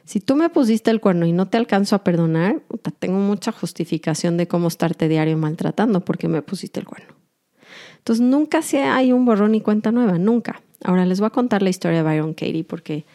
Si 0.03 0.19
tú 0.19 0.35
me 0.35 0.49
pusiste 0.49 0.91
el 0.91 0.99
cuerno 0.99 1.25
y 1.25 1.31
no 1.31 1.47
te 1.47 1.55
alcanzo 1.55 1.95
a 1.95 2.03
perdonar, 2.03 2.61
tengo 2.99 3.19
mucha 3.19 3.53
justificación 3.53 4.35
de 4.35 4.49
cómo 4.49 4.67
estarte 4.67 5.07
diario 5.07 5.37
maltratando 5.37 6.03
porque 6.03 6.27
me 6.27 6.41
pusiste 6.41 6.81
el 6.81 6.85
cuerno. 6.85 7.15
Entonces 7.99 8.25
nunca 8.25 8.61
se 8.61 8.83
hay 8.83 9.13
un 9.13 9.23
borrón 9.23 9.55
y 9.55 9.61
cuenta 9.61 9.93
nueva, 9.93 10.17
nunca. 10.17 10.63
Ahora 10.83 11.05
les 11.05 11.21
voy 11.21 11.27
a 11.27 11.29
contar 11.29 11.61
la 11.61 11.69
historia 11.69 11.99
de 11.99 12.03
Byron 12.03 12.33
Katie 12.33 12.65
porque 12.65 13.05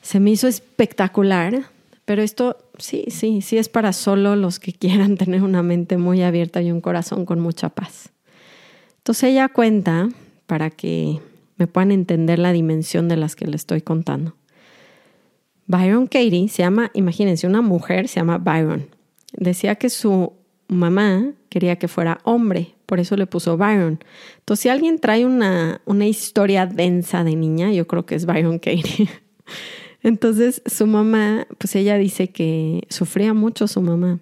se 0.00 0.18
me 0.18 0.30
hizo 0.30 0.48
espectacular, 0.48 1.66
pero 2.10 2.22
esto 2.22 2.56
sí, 2.76 3.04
sí, 3.06 3.40
sí 3.40 3.56
es 3.56 3.68
para 3.68 3.92
solo 3.92 4.34
los 4.34 4.58
que 4.58 4.72
quieran 4.72 5.16
tener 5.16 5.44
una 5.44 5.62
mente 5.62 5.96
muy 5.96 6.22
abierta 6.22 6.60
y 6.60 6.72
un 6.72 6.80
corazón 6.80 7.24
con 7.24 7.38
mucha 7.38 7.68
paz. 7.68 8.10
Entonces 8.96 9.30
ella 9.30 9.48
cuenta, 9.48 10.08
para 10.48 10.70
que 10.70 11.20
me 11.56 11.68
puedan 11.68 11.92
entender 11.92 12.40
la 12.40 12.50
dimensión 12.50 13.06
de 13.06 13.16
las 13.16 13.36
que 13.36 13.46
le 13.46 13.54
estoy 13.54 13.82
contando. 13.82 14.34
Byron 15.68 16.08
Katie 16.08 16.48
se 16.48 16.64
llama, 16.64 16.90
imagínense, 16.94 17.46
una 17.46 17.62
mujer 17.62 18.08
se 18.08 18.18
llama 18.18 18.38
Byron. 18.38 18.88
Decía 19.34 19.76
que 19.76 19.88
su 19.88 20.32
mamá 20.66 21.30
quería 21.48 21.76
que 21.76 21.86
fuera 21.86 22.18
hombre, 22.24 22.74
por 22.86 22.98
eso 22.98 23.16
le 23.16 23.28
puso 23.28 23.56
Byron. 23.56 24.00
Entonces, 24.40 24.62
si 24.64 24.68
alguien 24.68 24.98
trae 24.98 25.24
una, 25.24 25.80
una 25.84 26.08
historia 26.08 26.66
densa 26.66 27.22
de 27.22 27.36
niña, 27.36 27.70
yo 27.70 27.86
creo 27.86 28.04
que 28.04 28.16
es 28.16 28.26
Byron 28.26 28.58
Katie. 28.58 29.08
Entonces, 30.02 30.62
su 30.66 30.86
mamá, 30.86 31.46
pues 31.58 31.74
ella 31.76 31.96
dice 31.96 32.28
que 32.28 32.86
sufría 32.88 33.34
mucho 33.34 33.68
su 33.68 33.82
mamá 33.82 34.20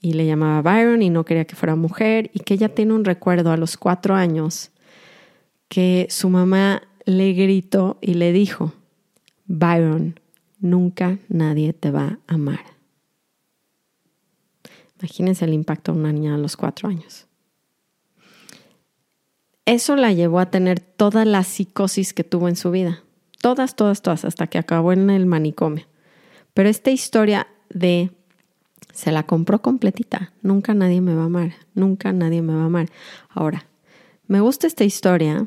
y 0.00 0.12
le 0.12 0.26
llamaba 0.26 0.60
Byron 0.60 1.02
y 1.02 1.08
no 1.08 1.24
quería 1.24 1.46
que 1.46 1.56
fuera 1.56 1.76
mujer 1.76 2.30
y 2.34 2.40
que 2.40 2.54
ella 2.54 2.74
tiene 2.74 2.92
un 2.92 3.04
recuerdo 3.04 3.50
a 3.50 3.56
los 3.56 3.78
cuatro 3.78 4.14
años 4.14 4.70
que 5.68 6.06
su 6.10 6.28
mamá 6.28 6.82
le 7.06 7.32
gritó 7.32 7.98
y 8.02 8.14
le 8.14 8.32
dijo, 8.32 8.74
Byron, 9.46 10.20
nunca 10.60 11.18
nadie 11.28 11.72
te 11.72 11.90
va 11.90 12.18
a 12.26 12.34
amar. 12.34 12.60
Imagínense 14.98 15.44
el 15.44 15.54
impacto 15.54 15.92
de 15.92 15.98
una 15.98 16.12
niña 16.12 16.34
a 16.34 16.38
los 16.38 16.56
cuatro 16.56 16.88
años. 16.88 17.26
Eso 19.66 19.96
la 19.96 20.12
llevó 20.12 20.40
a 20.40 20.50
tener 20.50 20.80
toda 20.80 21.24
la 21.24 21.42
psicosis 21.42 22.12
que 22.12 22.24
tuvo 22.24 22.48
en 22.48 22.56
su 22.56 22.70
vida. 22.70 23.03
Todas, 23.44 23.76
todas, 23.76 24.00
todas, 24.00 24.24
hasta 24.24 24.46
que 24.46 24.56
acabó 24.56 24.94
en 24.94 25.10
el 25.10 25.26
manicomio. 25.26 25.84
Pero 26.54 26.70
esta 26.70 26.90
historia 26.90 27.46
de 27.68 28.10
se 28.94 29.12
la 29.12 29.24
compró 29.24 29.60
completita. 29.60 30.32
Nunca 30.40 30.72
nadie 30.72 31.02
me 31.02 31.14
va 31.14 31.24
a 31.24 31.26
amar. 31.26 31.52
Nunca 31.74 32.14
nadie 32.14 32.40
me 32.40 32.54
va 32.54 32.62
a 32.62 32.64
amar. 32.64 32.88
Ahora, 33.28 33.66
me 34.28 34.40
gusta 34.40 34.66
esta 34.66 34.84
historia 34.84 35.46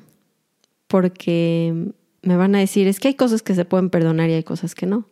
porque 0.86 1.92
me 2.22 2.38
van 2.38 2.54
a 2.54 2.60
decir, 2.60 2.88
es 2.88 3.00
que 3.00 3.08
hay 3.08 3.16
cosas 3.16 3.42
que 3.42 3.56
se 3.56 3.66
pueden 3.66 3.89
perdonar 3.89 4.30
y 4.30 4.34
hay 4.34 4.44
cosas 4.44 4.75
que 4.75 4.86
no. 4.86 5.08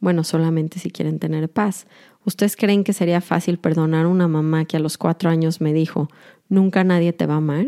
Bueno, 0.00 0.24
solamente 0.24 0.78
si 0.78 0.90
quieren 0.90 1.18
tener 1.18 1.50
paz. 1.50 1.86
¿Ustedes 2.24 2.56
creen 2.56 2.82
que 2.82 2.94
sería 2.94 3.20
fácil 3.20 3.58
perdonar 3.58 4.06
a 4.06 4.08
una 4.08 4.26
mamá 4.26 4.64
que 4.64 4.78
a 4.78 4.80
los 4.80 4.96
cuatro 4.96 5.28
años 5.28 5.60
me 5.60 5.74
dijo, 5.74 6.08
nunca 6.48 6.82
nadie 6.82 7.12
te 7.12 7.26
va 7.26 7.34
a 7.34 7.44
amar? 7.44 7.66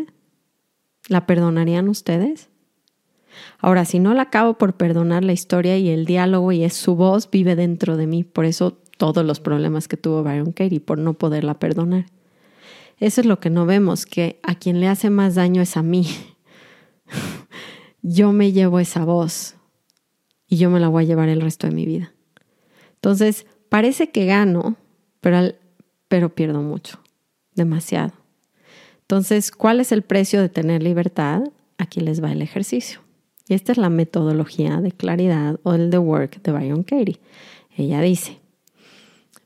¿La 1.09 1.26
perdonarían 1.26 1.90
ustedes? 1.90 2.49
Ahora, 3.59 3.85
si 3.85 3.99
no 3.99 4.14
la 4.14 4.23
acabo 4.23 4.55
por 4.55 4.75
perdonar 4.75 5.25
la 5.25 5.33
historia 5.33 5.79
y 5.79 5.88
el 5.88 6.05
diálogo 6.05 6.53
y 6.53 6.64
es 6.64 6.75
su 6.75 6.97
voz 6.97 7.31
vive 7.31 7.57
dentro 7.57 7.97
de 7.97 8.07
mí, 8.07 8.25
por 8.25 8.45
eso 8.45 8.79
todos 8.97 9.25
los 9.25 9.41
problemas 9.41 9.88
que 9.88 9.97
tuvo 9.97 10.23
Byron 10.23 10.53
Katie, 10.53 10.81
por 10.81 10.99
no 10.99 11.14
poderla 11.14 11.55
perdonar. 11.55 12.07
Eso 12.99 13.21
es 13.21 13.26
lo 13.26 13.41
que 13.41 13.50
no 13.50 13.67
vemos, 13.67 14.07
que 14.07 14.38
a 14.43 14.55
quien 14.55 14.81
le 14.81 14.88
hace 14.88 15.11
más 15.11 15.35
daño 15.35 15.62
es 15.62 15.76
a 15.76 15.83
mí. 15.83 16.07
yo 18.03 18.33
me 18.33 18.53
llevo 18.53 18.79
esa 18.81 19.05
voz 19.05 19.57
y 20.47 20.57
yo 20.57 20.71
me 20.71 20.81
la 20.81 20.88
voy 20.88 21.05
a 21.05 21.07
llevar 21.07 21.29
el 21.29 21.41
resto 21.41 21.67
de 21.67 21.75
mi 21.75 21.87
vida. 21.87 22.12
Entonces, 22.95 23.47
parece 23.69 24.11
que 24.11 24.26
gano, 24.26 24.76
pero, 25.21 25.53
pero 26.09 26.35
pierdo 26.35 26.62
mucho, 26.62 27.00
demasiado. 27.55 28.12
Entonces, 29.03 29.50
¿cuál 29.50 29.81
es 29.81 29.93
el 29.93 30.03
precio 30.03 30.41
de 30.41 30.49
tener 30.49 30.83
libertad? 30.83 31.43
Aquí 31.76 32.00
les 32.00 32.23
va 32.23 32.33
el 32.33 32.41
ejercicio. 32.41 33.03
Y 33.46 33.54
esta 33.54 33.72
es 33.72 33.78
la 33.78 33.90
metodología 33.90 34.80
de 34.80 34.92
claridad 34.92 35.60
o 35.62 35.74
el 35.74 35.90
The 35.90 35.98
Work 35.98 36.42
de 36.42 36.52
Byron 36.52 36.82
Katie. 36.82 37.20
Ella 37.76 38.00
dice, 38.00 38.40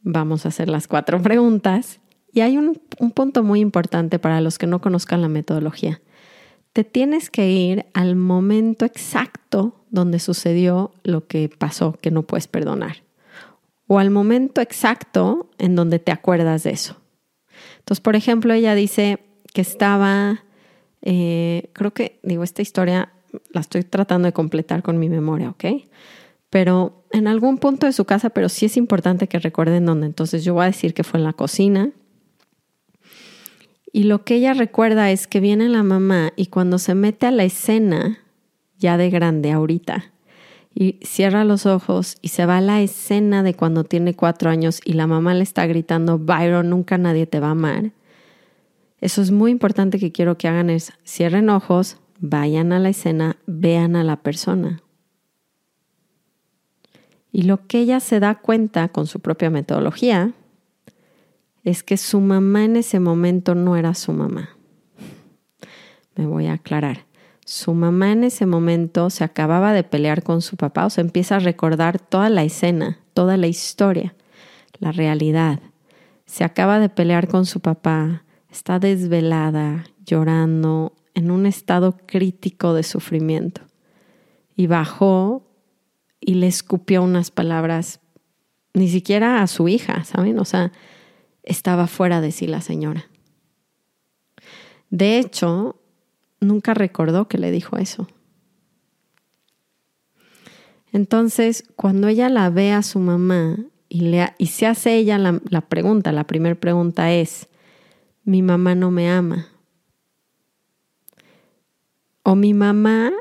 vamos 0.02 0.44
a 0.44 0.50
hacer 0.50 0.68
las 0.68 0.86
cuatro 0.86 1.20
preguntas 1.22 2.00
y 2.32 2.40
hay 2.40 2.56
un, 2.56 2.80
un 2.98 3.10
punto 3.10 3.42
muy 3.42 3.60
importante 3.60 4.18
para 4.18 4.40
los 4.40 4.58
que 4.58 4.66
no 4.66 4.80
conozcan 4.80 5.22
la 5.22 5.28
metodología. 5.28 6.00
Te 6.72 6.84
tienes 6.84 7.30
que 7.30 7.50
ir 7.50 7.86
al 7.94 8.14
momento 8.14 8.84
exacto 8.84 9.84
donde 9.90 10.18
sucedió 10.18 10.92
lo 11.02 11.26
que 11.26 11.48
pasó 11.48 11.92
que 12.00 12.10
no 12.10 12.22
puedes 12.22 12.46
perdonar 12.46 12.98
o 13.88 13.98
al 13.98 14.10
momento 14.10 14.60
exacto 14.60 15.50
en 15.58 15.74
donde 15.74 15.98
te 15.98 16.12
acuerdas 16.12 16.62
de 16.62 16.70
eso. 16.70 16.96
Entonces, 17.78 18.00
por 18.00 18.14
ejemplo, 18.14 18.52
ella 18.52 18.74
dice 18.74 19.18
que 19.52 19.62
estaba, 19.62 20.44
eh, 21.02 21.70
creo 21.72 21.92
que, 21.92 22.20
digo, 22.22 22.44
esta 22.44 22.62
historia 22.62 23.12
la 23.50 23.60
estoy 23.60 23.84
tratando 23.84 24.26
de 24.26 24.32
completar 24.32 24.82
con 24.82 24.98
mi 24.98 25.08
memoria, 25.08 25.50
¿ok? 25.50 25.64
Pero 26.50 27.04
en 27.10 27.26
algún 27.26 27.58
punto 27.58 27.86
de 27.86 27.92
su 27.92 28.04
casa, 28.04 28.30
pero 28.30 28.48
sí 28.48 28.66
es 28.66 28.76
importante 28.76 29.28
que 29.28 29.38
recuerden 29.38 29.86
dónde. 29.86 30.06
Entonces 30.06 30.44
yo 30.44 30.54
voy 30.54 30.64
a 30.64 30.66
decir 30.66 30.94
que 30.94 31.04
fue 31.04 31.18
en 31.18 31.24
la 31.24 31.32
cocina. 31.32 31.90
Y 33.92 34.04
lo 34.04 34.24
que 34.24 34.36
ella 34.36 34.54
recuerda 34.54 35.10
es 35.10 35.26
que 35.26 35.40
viene 35.40 35.68
la 35.68 35.82
mamá 35.82 36.32
y 36.36 36.46
cuando 36.46 36.78
se 36.78 36.94
mete 36.94 37.26
a 37.26 37.30
la 37.30 37.44
escena, 37.44 38.18
ya 38.78 38.96
de 38.96 39.10
grande 39.10 39.50
ahorita, 39.50 40.12
y 40.74 41.00
cierra 41.02 41.44
los 41.44 41.66
ojos 41.66 42.18
y 42.22 42.28
se 42.28 42.46
va 42.46 42.58
a 42.58 42.60
la 42.60 42.80
escena 42.80 43.42
de 43.42 43.54
cuando 43.54 43.84
tiene 43.84 44.14
cuatro 44.14 44.50
años 44.50 44.80
y 44.84 44.92
la 44.92 45.06
mamá 45.06 45.34
le 45.34 45.42
está 45.42 45.66
gritando, 45.66 46.18
Byron, 46.18 46.70
nunca 46.70 46.98
nadie 46.98 47.26
te 47.26 47.40
va 47.40 47.48
a 47.48 47.52
amar. 47.52 47.90
Eso 49.00 49.22
es 49.22 49.30
muy 49.30 49.50
importante 49.50 49.98
que 49.98 50.12
quiero 50.12 50.38
que 50.38 50.48
hagan 50.48 50.70
es, 50.70 50.92
cierren 51.04 51.50
ojos, 51.50 51.96
vayan 52.18 52.72
a 52.72 52.78
la 52.78 52.90
escena, 52.90 53.36
vean 53.46 53.96
a 53.96 54.04
la 54.04 54.16
persona. 54.16 54.82
Y 57.32 57.42
lo 57.42 57.66
que 57.66 57.80
ella 57.80 58.00
se 58.00 58.20
da 58.20 58.36
cuenta 58.36 58.88
con 58.88 59.06
su 59.06 59.20
propia 59.20 59.50
metodología 59.50 60.32
es 61.64 61.82
que 61.82 61.96
su 61.96 62.20
mamá 62.20 62.64
en 62.64 62.76
ese 62.76 63.00
momento 63.00 63.54
no 63.54 63.76
era 63.76 63.94
su 63.94 64.12
mamá. 64.12 64.50
Me 66.16 66.26
voy 66.26 66.46
a 66.46 66.54
aclarar. 66.54 67.06
Su 67.44 67.74
mamá 67.74 68.12
en 68.12 68.24
ese 68.24 68.44
momento 68.44 69.08
se 69.08 69.24
acababa 69.24 69.72
de 69.72 69.84
pelear 69.84 70.22
con 70.22 70.42
su 70.42 70.56
papá, 70.56 70.86
o 70.86 70.90
sea, 70.90 71.02
empieza 71.02 71.36
a 71.36 71.40
recordar 71.40 71.98
toda 71.98 72.28
la 72.28 72.42
escena, 72.42 72.98
toda 73.14 73.36
la 73.36 73.46
historia, 73.46 74.14
la 74.80 74.92
realidad. 74.92 75.60
Se 76.26 76.44
acaba 76.44 76.78
de 76.78 76.90
pelear 76.90 77.28
con 77.28 77.46
su 77.46 77.60
papá, 77.60 78.24
está 78.50 78.78
desvelada, 78.78 79.86
llorando, 80.04 80.92
en 81.14 81.30
un 81.30 81.46
estado 81.46 81.96
crítico 82.06 82.74
de 82.74 82.82
sufrimiento. 82.82 83.62
Y 84.56 84.66
bajó 84.66 85.46
y 86.20 86.34
le 86.34 86.46
escupió 86.46 87.02
unas 87.02 87.30
palabras, 87.30 88.00
ni 88.74 88.88
siquiera 88.88 89.42
a 89.42 89.46
su 89.46 89.68
hija, 89.68 90.04
¿saben? 90.04 90.38
O 90.38 90.44
sea, 90.44 90.72
estaba 91.42 91.86
fuera 91.86 92.20
de 92.20 92.32
sí 92.32 92.46
la 92.46 92.60
señora. 92.60 93.08
De 94.90 95.18
hecho, 95.18 95.80
nunca 96.40 96.74
recordó 96.74 97.28
que 97.28 97.38
le 97.38 97.50
dijo 97.50 97.76
eso. 97.76 98.08
Entonces, 100.92 101.64
cuando 101.76 102.08
ella 102.08 102.28
la 102.28 102.50
ve 102.50 102.72
a 102.72 102.82
su 102.82 102.98
mamá 102.98 103.58
y, 103.88 104.00
le, 104.00 104.32
y 104.38 104.46
se 104.46 104.66
hace 104.66 104.96
ella 104.96 105.18
la, 105.18 105.40
la 105.48 105.60
pregunta, 105.60 106.12
la 106.12 106.24
primera 106.24 106.54
pregunta 106.54 107.12
es, 107.12 107.48
mi 108.24 108.42
mamá 108.42 108.74
no 108.74 108.90
me 108.90 109.10
ama. 109.10 109.48
O 112.22 112.34
mi 112.34 112.54
mamá, 112.54 113.12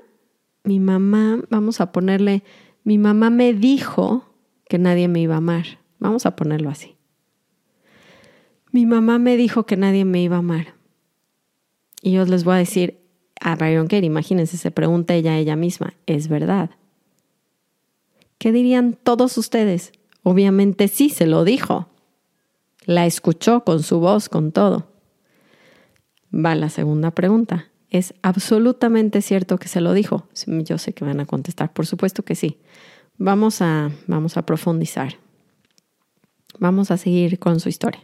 mi 0.63 0.79
mamá, 0.79 1.39
vamos 1.49 1.81
a 1.81 1.91
ponerle, 1.91 2.43
mi 2.83 2.97
mamá 2.97 3.29
me 3.29 3.53
dijo 3.53 4.25
que 4.67 4.77
nadie 4.77 5.07
me 5.07 5.21
iba 5.21 5.35
a 5.35 5.37
amar. 5.37 5.65
Vamos 5.99 6.25
a 6.25 6.35
ponerlo 6.35 6.69
así. 6.69 6.97
Mi 8.71 8.85
mamá 8.85 9.17
me 9.17 9.37
dijo 9.37 9.65
que 9.65 9.77
nadie 9.77 10.05
me 10.05 10.21
iba 10.21 10.35
a 10.35 10.39
amar. 10.39 10.75
Y 12.01 12.11
yo 12.11 12.25
les 12.25 12.43
voy 12.43 12.55
a 12.55 12.57
decir, 12.57 12.99
a 13.39 13.55
Byron 13.55 13.87
Katie, 13.87 14.05
imagínense, 14.05 14.57
se 14.57 14.71
pregunta 14.71 15.15
ella 15.15 15.33
a 15.33 15.37
ella 15.37 15.55
misma, 15.55 15.93
¿es 16.05 16.27
verdad? 16.27 16.71
¿Qué 18.37 18.51
dirían 18.51 18.97
todos 19.01 19.37
ustedes? 19.37 19.93
Obviamente 20.23 20.87
sí, 20.87 21.09
se 21.09 21.25
lo 21.25 21.43
dijo. 21.43 21.87
La 22.85 23.05
escuchó 23.05 23.63
con 23.63 23.81
su 23.83 23.99
voz, 23.99 24.29
con 24.29 24.51
todo. 24.51 24.91
Va 26.33 26.55
la 26.55 26.69
segunda 26.69 27.11
pregunta. 27.11 27.71
¿Es 27.89 28.13
absolutamente 28.21 29.21
cierto 29.21 29.57
que 29.57 29.67
se 29.67 29.81
lo 29.81 29.93
dijo? 29.93 30.27
Yo 30.45 30.77
sé 30.77 30.93
que 30.93 31.05
van 31.05 31.19
a 31.19 31.25
contestar, 31.25 31.71
por 31.71 31.85
supuesto 31.85 32.23
que 32.23 32.35
sí. 32.35 32.57
Vamos 33.17 33.61
a, 33.61 33.91
vamos 34.07 34.37
a 34.37 34.45
profundizar. 34.45 35.15
Vamos 36.59 36.91
a 36.91 36.97
seguir 36.97 37.39
con 37.39 37.59
su 37.59 37.69
historia. 37.69 38.01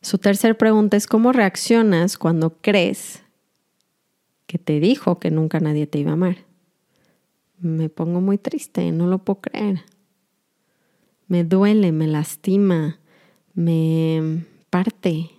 Su 0.00 0.18
tercera 0.18 0.54
pregunta 0.54 0.96
es 0.96 1.06
¿cómo 1.06 1.32
reaccionas 1.32 2.18
cuando 2.18 2.56
crees 2.60 3.22
que 4.52 4.58
te 4.58 4.80
dijo 4.80 5.18
que 5.18 5.30
nunca 5.30 5.60
nadie 5.60 5.86
te 5.86 5.98
iba 5.98 6.10
a 6.10 6.12
amar. 6.12 6.36
Me 7.58 7.88
pongo 7.88 8.20
muy 8.20 8.36
triste, 8.36 8.92
no 8.92 9.06
lo 9.06 9.24
puedo 9.24 9.40
creer. 9.40 9.80
Me 11.26 11.42
duele, 11.42 11.90
me 11.90 12.06
lastima, 12.06 12.98
me 13.54 14.44
parte, 14.68 15.30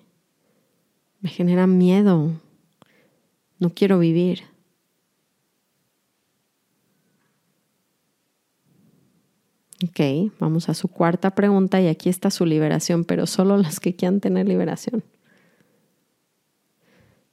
me 1.22 1.30
genera 1.30 1.68
miedo, 1.68 2.32
no 3.64 3.70
quiero 3.70 3.98
vivir. 3.98 4.44
Ok, 9.82 10.34
vamos 10.38 10.68
a 10.68 10.74
su 10.74 10.90
cuarta 10.90 11.32
pregunta 11.32 11.82
y 11.82 11.88
aquí 11.88 12.10
está 12.10 12.30
su 12.30 12.46
liberación, 12.46 13.06
pero 13.06 13.26
solo 13.26 13.58
las 13.58 13.80
que 13.80 13.96
quieran 13.96 14.20
tener 14.20 14.50
liberación. 14.50 15.02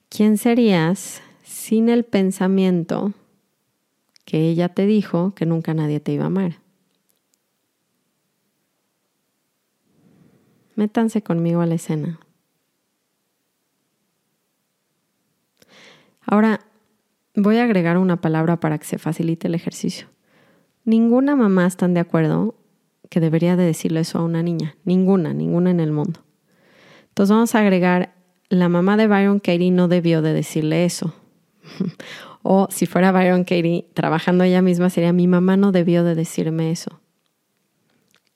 ¿Quién 0.08 0.38
serías 0.38 1.20
sin 1.42 1.88
el 1.88 2.04
pensamiento 2.04 3.12
que 4.25 4.49
ella 4.49 4.68
te 4.68 4.87
dijo 4.87 5.34
que 5.34 5.46
nunca 5.46 5.75
nadie 5.75 5.99
te 5.99 6.12
iba 6.12 6.25
a 6.25 6.28
amar? 6.28 6.58
Métanse 10.76 11.22
conmigo 11.22 11.60
a 11.60 11.66
la 11.66 11.75
escena. 11.75 12.20
Ahora 16.30 16.60
voy 17.34 17.56
a 17.56 17.64
agregar 17.64 17.99
una 17.99 18.20
palabra 18.20 18.60
para 18.60 18.78
que 18.78 18.84
se 18.84 18.99
facilite 18.99 19.49
el 19.49 19.56
ejercicio. 19.56 20.06
Ninguna 20.84 21.34
mamá 21.34 21.66
está 21.66 21.88
de 21.88 21.99
acuerdo 21.99 22.54
que 23.08 23.18
debería 23.18 23.56
de 23.56 23.64
decirle 23.64 23.99
eso 23.99 24.18
a 24.18 24.22
una 24.22 24.40
niña. 24.40 24.76
Ninguna, 24.84 25.34
ninguna 25.34 25.72
en 25.72 25.80
el 25.80 25.90
mundo. 25.90 26.20
Entonces 27.08 27.34
vamos 27.34 27.54
a 27.56 27.58
agregar, 27.58 28.14
la 28.49 28.68
mamá 28.68 28.96
de 28.96 29.08
Byron 29.08 29.40
Katie 29.40 29.72
no 29.72 29.88
debió 29.88 30.22
de 30.22 30.32
decirle 30.32 30.84
eso. 30.84 31.12
o 32.44 32.68
si 32.70 32.87
fuera 32.87 33.10
Byron 33.10 33.42
Katie 33.42 33.88
trabajando 33.92 34.44
ella 34.44 34.62
misma, 34.62 34.88
sería 34.88 35.12
mi 35.12 35.26
mamá 35.26 35.56
no 35.56 35.72
debió 35.72 36.04
de 36.04 36.14
decirme 36.14 36.70
eso. 36.70 37.00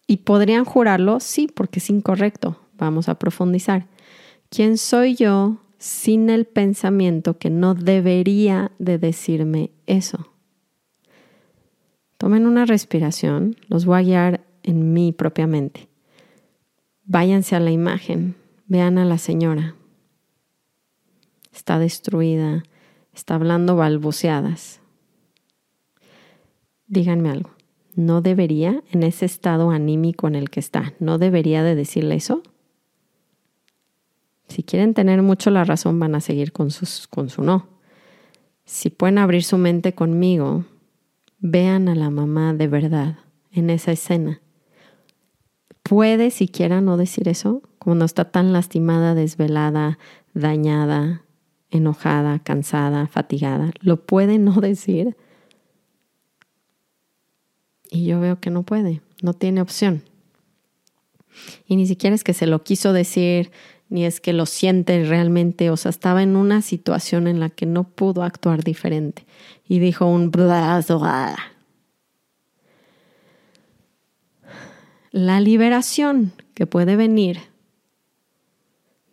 ¿Y 0.09 0.17
podrían 0.17 0.65
jurarlo? 0.65 1.21
Sí, 1.21 1.47
porque 1.47 1.79
es 1.79 1.89
incorrecto. 1.91 2.59
Vamos 2.77 3.09
a 3.09 3.21
profundizar. 3.21 3.87
¿Quién 4.51 4.79
soy 4.79 5.15
yo 5.15 5.64
sin 5.85 6.31
el 6.31 6.47
pensamiento 6.47 7.37
que 7.37 7.51
no 7.51 7.75
debería 7.75 8.73
de 8.79 8.97
decirme 8.97 9.71
eso? 9.85 10.31
Tomen 12.17 12.47
una 12.47 12.65
respiración, 12.65 13.57
los 13.69 13.85
voy 13.85 13.99
a 13.99 14.03
guiar 14.03 14.47
en 14.63 14.95
mí 14.95 15.13
propiamente. 15.13 15.91
Váyanse 17.05 17.55
a 17.55 17.61
la 17.61 17.71
imagen, 17.71 18.35
vean 18.67 18.97
a 18.97 19.05
la 19.05 19.19
señora. 19.19 19.75
Está 21.53 21.79
destruida, 21.79 22.63
está 23.13 23.35
hablando 23.35 23.77
balbuceadas. 23.77 24.81
Díganme 26.87 27.29
algo. 27.29 27.51
¿No 27.95 28.23
debería, 28.23 28.83
en 28.91 29.03
ese 29.03 29.27
estado 29.27 29.71
anímico 29.71 30.29
en 30.29 30.35
el 30.35 30.49
que 30.49 30.61
está, 30.61 30.95
no 30.99 31.19
debería 31.19 31.63
de 31.63 31.75
decirle 31.75 32.15
eso? 32.15 32.43
Si 34.55 34.63
quieren 34.63 34.95
tener 34.95 35.21
mucho 35.21 35.51
la 35.51 35.65
razón, 35.65 35.99
van 35.99 36.15
a 36.15 36.21
seguir 36.21 36.53
con, 36.53 36.71
sus, 36.71 37.09
con 37.09 37.29
su 37.29 37.43
no. 37.43 37.67
Si 38.65 38.89
pueden 38.89 39.19
abrir 39.19 39.43
su 39.43 39.59
mente 39.59 39.97
conmigo, 39.97 40.65
vean 41.41 41.89
a 41.89 41.97
la 41.97 42.09
mamá 42.09 42.55
de 42.55 42.69
verdad 42.69 43.19
en 43.51 43.69
esa 43.69 43.91
escena. 43.91 44.41
¿Puede 45.83 46.31
siquiera 46.31 46.81
no 46.81 46.97
decir 46.97 47.29
eso? 47.29 47.63
No 47.85 48.05
está 48.05 48.31
tan 48.31 48.53
lastimada, 48.53 49.17
desvelada, 49.17 49.99
dañada, 50.35 51.25
enojada, 51.71 52.39
cansada, 52.39 53.09
fatigada. 53.09 53.73
¿Lo 53.81 54.07
puede 54.07 54.39
no 54.39 54.61
decir? 54.61 55.17
Y 57.91 58.07
yo 58.07 58.21
veo 58.21 58.39
que 58.39 58.51
no 58.51 58.63
puede, 58.63 59.03
no 59.21 59.35
tiene 59.35 59.61
opción. 59.61 60.05
Y 61.67 61.75
ni 61.75 61.89
siquiera 61.89 62.15
es 62.15 62.23
que 62.23 62.35
se 62.35 62.47
lo 62.47 62.63
quiso 62.63 62.93
decir, 62.93 63.51
ni 63.95 64.05
es 64.05 64.21
que 64.21 64.33
lo 64.33 64.45
siente 64.45 65.05
realmente, 65.05 65.71
o 65.71 65.77
sea, 65.77 65.91
estaba 65.91 66.25
en 66.25 66.35
una 66.35 66.63
situación 66.63 67.29
en 67.29 67.39
la 67.39 67.49
que 67.49 67.65
no 67.65 67.85
pudo 67.85 68.25
actuar 68.25 68.65
diferente. 68.65 69.25
Y 69.69 69.79
dijo 69.79 70.05
un... 70.07 70.33
La 75.13 75.39
liberación 75.39 76.33
que 76.55 76.67
puede 76.67 76.97
venir 76.97 77.39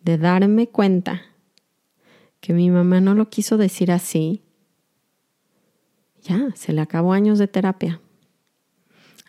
de 0.02 0.18
darme 0.18 0.66
cuenta 0.66 1.22
que 2.40 2.54
mi 2.54 2.72
mamá 2.72 3.02
no 3.02 3.14
lo 3.14 3.30
quiso 3.30 3.58
decir 3.58 3.92
así, 3.92 4.42
ya, 6.24 6.48
se 6.56 6.74
le 6.74 6.82
acabó 6.82 7.14
años 7.14 7.38
de 7.38 7.48
terapia 7.48 8.02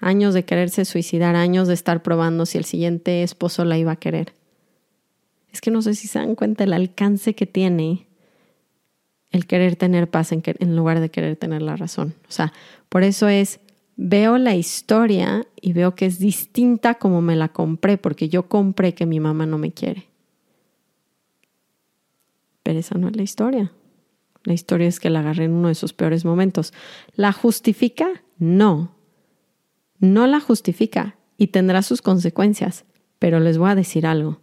años 0.01 0.33
de 0.33 0.45
quererse 0.45 0.87
suicidar, 0.87 1.37
años 1.37 1.69
de 1.69 1.75
estar 1.75 2.03
probando 2.03 2.45
si 2.45 2.57
el 2.59 2.65
siguiente 2.65 3.23
esposo 3.23 3.67
la 3.67 3.79
iba 3.79 3.93
a 3.93 3.97
querer. 3.97 4.33
Es 5.53 5.61
que 5.61 5.71
no 5.71 5.83
sé 5.83 5.95
si 5.95 6.09
se 6.09 6.19
dan 6.19 6.35
cuenta 6.35 6.65
el 6.65 6.73
alcance 6.73 7.35
que 7.35 7.47
tiene 7.47 8.07
el 9.31 9.47
querer 9.47 9.77
tener 9.77 10.11
paz 10.11 10.33
en, 10.33 10.77
lugar 10.77 11.01
de 11.01 11.11
querer 11.11 11.37
tener 11.37 11.62
la 11.62 11.77
razón. 11.77 12.15
O 12.29 12.33
sea, 12.33 12.53
por 12.88 13.03
eso 13.03 13.29
es, 13.29 13.61
veo 13.97 14.38
la 14.38 14.55
historia 14.55 15.47
y 15.61 15.73
veo 15.73 15.95
que 15.95 16.07
es 16.07 16.19
distinta 16.19 16.95
como 16.95 17.23
me 17.23 17.37
la 17.37 17.49
compré, 17.49 17.97
porque 17.97 18.29
yo 18.29 18.49
compré 18.49 18.95
que 18.95 19.07
mi 19.07 19.21
mamá 19.21 19.47
no 19.47 19.59
me 19.59 19.73
quiere. 19.73 20.09
Pero 22.62 22.79
esa 22.79 22.99
no 22.99 23.09
es 23.09 23.17
la 23.17 23.23
historia. 23.23 23.73
La 24.45 24.53
historia 24.53 24.88
es 24.88 25.01
que 25.01 25.11
la 25.11 25.21
agarré 25.21 25.45
en 25.45 25.53
uno 25.53 25.69
de 25.69 25.75
sus 25.75 25.93
peores 25.93 26.25
momentos. 26.25 26.73
¿La 27.15 27.33
justifica? 27.33 28.23
No 28.38 29.03
no 30.03 30.27
la 30.27 30.41
justifica 30.41 31.17
y 31.38 31.47
tendrá 31.47 31.81
sus 31.81 32.03
consecuencias, 32.03 32.85
pero 33.21 33.38
les 33.38 33.57
voy 33.57 33.71
a 33.71 33.77
decir 33.77 34.05
algo. 34.05 34.41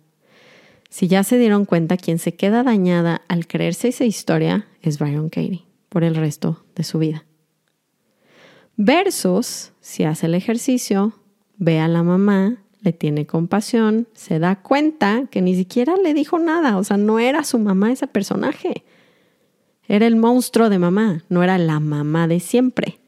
Si 0.89 1.07
ya 1.07 1.23
se 1.23 1.37
dieron 1.37 1.65
cuenta, 1.65 1.97
quien 1.97 2.17
se 2.17 2.33
queda 2.33 2.63
dañada 2.63 3.21
al 3.27 3.47
creerse 3.47 3.89
esa 3.89 4.05
historia 4.05 4.67
es 4.81 4.97
Byron 4.97 5.29
Katie 5.29 5.65
por 5.87 6.03
el 6.03 6.15
resto 6.15 6.63
de 6.75 6.83
su 6.83 6.97
vida. 6.97 7.25
Versus, 8.75 9.71
si 9.81 10.03
hace 10.03 10.25
el 10.25 10.35
ejercicio, 10.35 11.13
ve 11.57 11.79
a 11.79 11.87
la 11.87 12.01
mamá, 12.01 12.63
le 12.81 12.93
tiene 12.93 13.27
compasión, 13.27 14.07
se 14.13 14.39
da 14.39 14.61
cuenta 14.61 15.25
que 15.29 15.41
ni 15.41 15.55
siquiera 15.55 15.95
le 15.97 16.13
dijo 16.13 16.39
nada, 16.39 16.77
o 16.77 16.83
sea, 16.83 16.97
no 16.97 17.19
era 17.19 17.43
su 17.43 17.59
mamá 17.59 17.91
ese 17.91 18.07
personaje. 18.07 18.83
Era 19.87 20.07
el 20.07 20.15
monstruo 20.15 20.69
de 20.69 20.79
mamá, 20.79 21.23
no 21.29 21.43
era 21.43 21.57
la 21.57 21.79
mamá 21.79 22.27
de 22.27 22.39
siempre. 22.39 22.99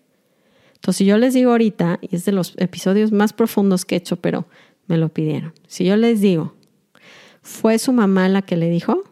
Entonces, 0.75 0.97
si 0.97 1.05
yo 1.05 1.17
les 1.17 1.33
digo 1.33 1.51
ahorita, 1.51 1.99
y 2.01 2.15
es 2.15 2.25
de 2.25 2.31
los 2.31 2.53
episodios 2.57 3.11
más 3.11 3.33
profundos 3.33 3.85
que 3.85 3.95
he 3.95 3.99
hecho, 3.99 4.17
pero 4.17 4.45
me 4.87 4.97
lo 4.97 5.09
pidieron, 5.09 5.53
si 5.67 5.85
yo 5.85 5.95
les 5.95 6.21
digo, 6.21 6.55
¿fue 7.41 7.79
su 7.79 7.93
mamá 7.93 8.29
la 8.29 8.41
que 8.41 8.57
le 8.57 8.69
dijo? 8.69 9.03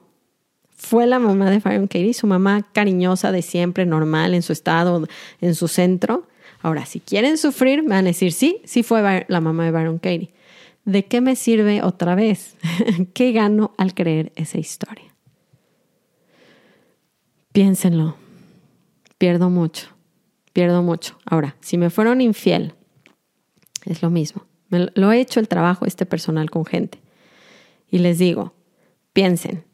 Fue 0.70 1.06
la 1.06 1.20
mamá 1.20 1.50
de 1.50 1.60
Byron 1.60 1.88
Katie, 1.88 2.14
su 2.14 2.28
mamá 2.28 2.66
cariñosa 2.72 3.32
de 3.32 3.42
siempre, 3.42 3.86
normal, 3.86 4.34
en 4.34 4.42
su 4.42 4.54
estado, 4.54 5.08
en 5.42 5.56
su 5.56 5.68
centro. 5.68 6.28
Ahora, 6.62 6.86
si 6.86 7.00
quieren 7.00 7.38
sufrir, 7.38 7.84
me 7.84 7.90
van 7.90 8.06
a 8.06 8.10
decir, 8.10 8.32
sí, 8.32 8.62
sí 8.64 8.84
fue 8.84 9.26
la 9.28 9.42
mamá 9.42 9.66
de 9.66 9.72
Byron 9.72 9.98
Katie. 9.98 10.34
¿De 10.86 11.06
qué 11.06 11.22
me 11.22 11.36
sirve 11.36 11.84
otra 11.84 12.16
vez? 12.16 12.56
¿Qué 13.14 13.32
gano 13.34 13.74
al 13.78 13.94
creer 13.94 14.32
esa 14.36 14.58
historia? 14.58 15.14
Piénsenlo. 17.52 18.16
Pierdo 19.18 19.50
mucho 19.50 20.00
pierdo 20.60 20.84
mucho. 20.84 21.18
Ahora, 21.26 21.56
si 21.62 21.78
me 21.78 21.90
fueron 21.90 22.20
infiel, 22.20 22.74
es 23.86 24.02
lo 24.02 24.10
mismo. 24.10 24.46
lo 24.70 25.12
he 25.12 25.22
hecho 25.22 25.40
el 25.40 25.48
trabajo 25.48 25.86
este 25.86 26.06
personal 26.06 26.50
con 26.50 26.66
gente. 26.66 27.00
Y 27.92 28.00
les 28.00 28.18
digo, 28.18 28.54
piensen, 29.14 29.66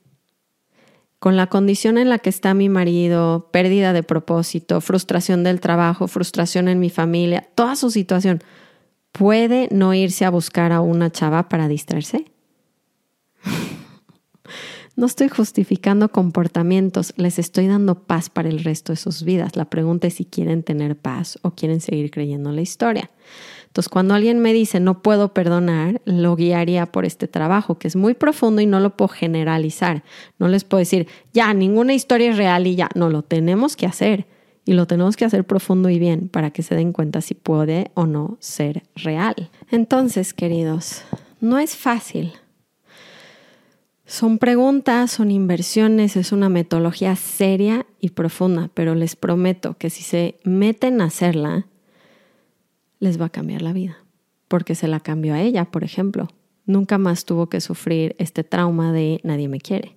con 1.19 1.38
la 1.38 1.47
condición 1.47 1.97
en 1.97 2.10
la 2.10 2.19
que 2.19 2.30
está 2.30 2.54
mi 2.54 2.69
marido, 2.69 3.49
pérdida 3.51 3.93
de 3.93 4.04
propósito, 4.04 4.80
frustración 4.82 5.43
del 5.43 5.60
trabajo, 5.60 6.08
frustración 6.08 6.67
en 6.67 6.80
mi 6.80 6.89
familia, 6.89 7.47
toda 7.56 7.75
su 7.75 7.89
situación, 7.89 8.43
¿puede 9.12 9.67
no 9.71 9.93
irse 9.93 10.25
a 10.25 10.30
buscar 10.30 10.71
a 10.71 10.82
una 10.82 11.12
chava 11.12 11.49
para 11.49 11.67
distraerse? 11.67 12.25
No 14.97 15.08
estoy 15.08 15.28
justificando 15.28 16.08
comportamientos, 16.10 17.13
les 17.17 17.38
estoy 17.38 17.67
dando 17.67 18.06
paz 18.06 18.30
para 18.30 18.47
el 18.47 18.63
resto 18.63 18.93
de 18.93 18.95
sus 18.95 19.23
vidas. 19.23 19.58
La 19.58 19.65
pregunta 19.65 20.08
es 20.08 20.13
si 20.13 20.23
quieren 20.23 20.63
tener 20.63 20.95
paz 20.95 21.38
o 21.41 21.51
quieren 21.51 21.82
seguir 21.82 22.12
creyendo 22.12 22.54
la 22.54 22.62
historia. 22.62 23.12
Entonces, 23.75 23.89
cuando 23.89 24.13
alguien 24.13 24.39
me 24.39 24.53
dice 24.53 24.79
no 24.79 25.01
puedo 25.01 25.33
perdonar, 25.33 26.01
lo 26.05 26.38
guiaría 26.38 26.85
por 26.85 27.03
este 27.03 27.27
trabajo, 27.27 27.77
que 27.77 27.89
es 27.89 27.97
muy 27.97 28.13
profundo 28.13 28.61
y 28.61 28.65
no 28.65 28.79
lo 28.79 28.95
puedo 28.95 29.09
generalizar. 29.09 30.01
No 30.39 30.47
les 30.47 30.63
puedo 30.63 30.79
decir, 30.79 31.09
ya, 31.33 31.53
ninguna 31.53 31.93
historia 31.93 32.31
es 32.31 32.38
real 32.38 32.67
y 32.67 32.77
ya. 32.77 32.88
No, 32.95 33.09
lo 33.09 33.21
tenemos 33.23 33.75
que 33.75 33.85
hacer. 33.85 34.27
Y 34.63 34.75
lo 34.75 34.88
tenemos 34.88 35.17
que 35.17 35.25
hacer 35.25 35.43
profundo 35.43 35.89
y 35.89 35.99
bien 35.99 36.29
para 36.29 36.51
que 36.51 36.63
se 36.63 36.73
den 36.73 36.93
cuenta 36.93 37.19
si 37.19 37.33
puede 37.33 37.91
o 37.95 38.05
no 38.05 38.38
ser 38.39 38.83
real. 38.95 39.51
Entonces, 39.69 40.33
queridos, 40.33 41.01
no 41.41 41.59
es 41.59 41.75
fácil 41.75 42.31
son 44.05 44.38
preguntas, 44.38 45.11
son 45.11 45.31
inversiones, 45.31 46.15
es 46.15 46.31
una 46.31 46.47
metodología 46.47 47.15
seria 47.15 47.88
y 47.99 48.11
profunda, 48.11 48.69
pero 48.73 48.93
les 48.93 49.15
prometo 49.15 49.75
que 49.79 49.89
si 49.89 50.03
se 50.03 50.35
meten 50.43 51.01
a 51.01 51.05
hacerla, 51.05 51.65
les 53.05 53.21
va 53.21 53.25
a 53.25 53.29
cambiar 53.29 53.61
la 53.61 53.71
vida, 53.71 53.97
porque 54.47 54.73
se 54.73 54.87
la 54.87 54.99
cambió 54.99 55.35
a 55.35 55.41
ella, 55.41 55.65
por 55.65 55.83
ejemplo. 55.83 56.27
Nunca 56.65 56.97
más 56.97 57.25
tuvo 57.25 57.47
que 57.47 57.61
sufrir 57.61 58.15
este 58.17 58.43
trauma 58.43 58.91
de 58.91 59.21
nadie 59.23 59.47
me 59.47 59.61
quiere. 59.61 59.95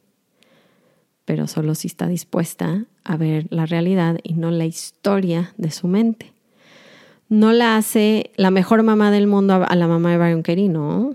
pero 1.25 1.47
solo 1.47 1.75
si 1.75 1.89
está 1.89 2.07
dispuesta 2.07 2.87
a 3.05 3.17
ver 3.19 3.49
la 3.51 3.67
realidad 3.67 4.19
y 4.23 4.33
no 4.33 4.51
la 4.51 4.65
historia 4.65 5.53
de 5.59 5.71
su 5.71 5.87
mente. 5.87 6.33
No 7.29 7.53
la 7.53 7.77
hace 7.77 8.31
la 8.37 8.51
mejor 8.51 8.83
mamá 8.83 9.11
del 9.11 9.27
mundo 9.27 9.63
a 9.69 9.77
la 9.77 9.87
mamá 9.87 10.13
de 10.13 10.17
Brian 10.17 10.43
Kerry, 10.43 10.69
¿no? 10.69 11.15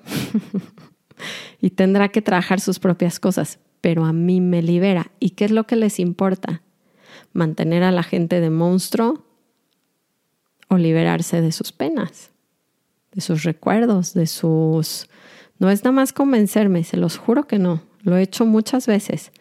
y 1.62 1.72
tendrá 1.72 2.10
que 2.10 2.22
trabajar 2.22 2.60
sus 2.60 2.78
propias 2.78 3.20
cosas, 3.20 3.58
pero 3.82 4.06
a 4.06 4.14
mí 4.14 4.40
me 4.40 4.62
libera. 4.62 5.12
¿Y 5.20 5.32
qué 5.32 5.46
es 5.46 5.52
lo 5.52 5.66
que 5.66 5.76
les 5.76 6.00
importa? 6.00 6.62
¿Mantener 7.34 7.82
a 7.82 7.92
la 7.92 8.04
gente 8.04 8.40
de 8.40 8.52
monstruo 8.52 9.26
o 10.74 10.78
liberarse 10.78 11.42
de 11.42 11.52
sus 11.52 11.72
penas, 11.72 12.32
de 13.14 13.22
sus 13.22 13.44
recuerdos, 13.44 14.14
de 14.14 14.28
sus... 14.28 15.10
No 15.60 15.70
es 15.70 15.84
nada 15.84 15.94
más 15.94 16.14
convencerme, 16.14 16.84
se 16.84 16.98
los 16.98 17.18
juro 17.18 17.48
que 17.48 17.60
no. 17.60 17.82
Lo 18.02 18.18
he 18.18 18.22
hecho 18.22 18.46
muchas 18.46 18.86
veces. 18.86 19.32